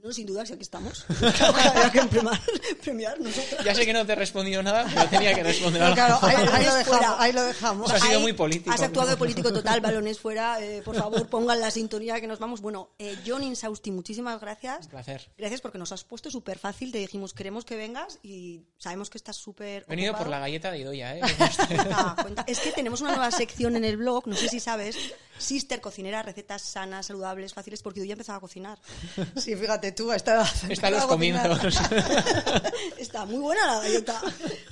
[0.06, 1.04] No, sin duda, si aquí estamos.
[1.36, 2.40] Claro que que premiar,
[2.84, 3.66] premiar nosotras.
[3.66, 5.96] ya sé que no te he respondido nada, pero tenía que responder algo.
[5.96, 7.20] Claro, ahí, ahí lo dejamos.
[7.20, 7.88] Ahí lo dejamos.
[7.88, 8.72] Eso ha sido Ahí muy político.
[8.72, 10.62] Has actuado de político total, balones fuera.
[10.62, 12.62] eh, por favor, pongan la sintonía que nos vamos.
[12.62, 14.86] Bueno, eh, John Insausti, muchísimas gracias.
[14.86, 15.28] Un placer.
[15.40, 16.92] Gracias porque nos has puesto súper fácil.
[16.92, 19.86] Te dijimos, queremos que vengas y sabemos que estás súper.
[19.88, 21.22] He venido por la galleta de Idoia, ¿eh?
[21.22, 22.44] Cuenta, cuenta.
[22.48, 24.96] Es que tenemos una nueva sección en el blog, no sé si sabes,
[25.38, 28.80] Sister Cocinera, recetas sanas, saludables, fáciles, porque hoy ya empezaba a cocinar.
[29.38, 30.48] Sí, fíjate tú, a esta edad.
[30.70, 31.60] Están los comienzos.
[32.98, 34.22] Está muy buena la galleta.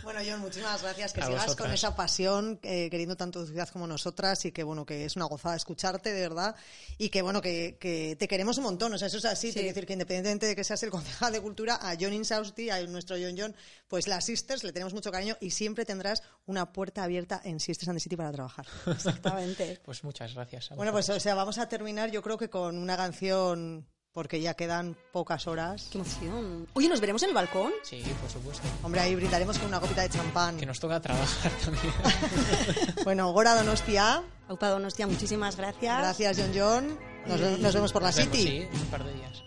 [0.04, 1.14] Bueno, John, muchísimas gracias.
[1.14, 1.66] Que A sigas vosotras.
[1.68, 5.16] con esa pasión, eh, queriendo tanto tu ciudad como nosotras y que, bueno, que es
[5.16, 6.56] una gozada escucharte, de verdad.
[6.98, 8.94] Y que, bueno, que, que te queremos un montón.
[8.94, 9.48] O sea, eso es así.
[9.50, 12.70] Te quiero decir que independientemente de que seas el concejal de cultura, a John Insausti,
[12.70, 13.56] a nuestro John John,
[13.88, 17.90] pues las Sisters le tenemos mucho cariño y siempre tendrás una puerta abierta en Sisters
[17.90, 18.66] and the City para trabajar.
[18.88, 19.80] Exactamente.
[19.84, 20.53] Pues muchas gracias.
[20.58, 24.40] A Bueno, pues, o sea, vamos a terminar yo creo que con una canción, porque
[24.42, 25.90] ya quedan pocas horas.
[25.92, 26.68] Qué emoción.
[26.74, 27.72] Oye, ¿nos veremos en el balcón?
[27.84, 28.64] Sí, por supuesto.
[28.84, 30.58] Hombre, ahí brindaremos con una copita de champán.
[30.58, 31.94] Que nos toca trabajar también.
[33.04, 35.98] Bueno, Gora Donostia, Aupa Donostia, muchísimas gracias.
[35.98, 37.00] gracias John John.
[37.26, 38.48] Nos, nos vemos por la Nos vemos, City.
[38.48, 39.44] Sí, en un par de días.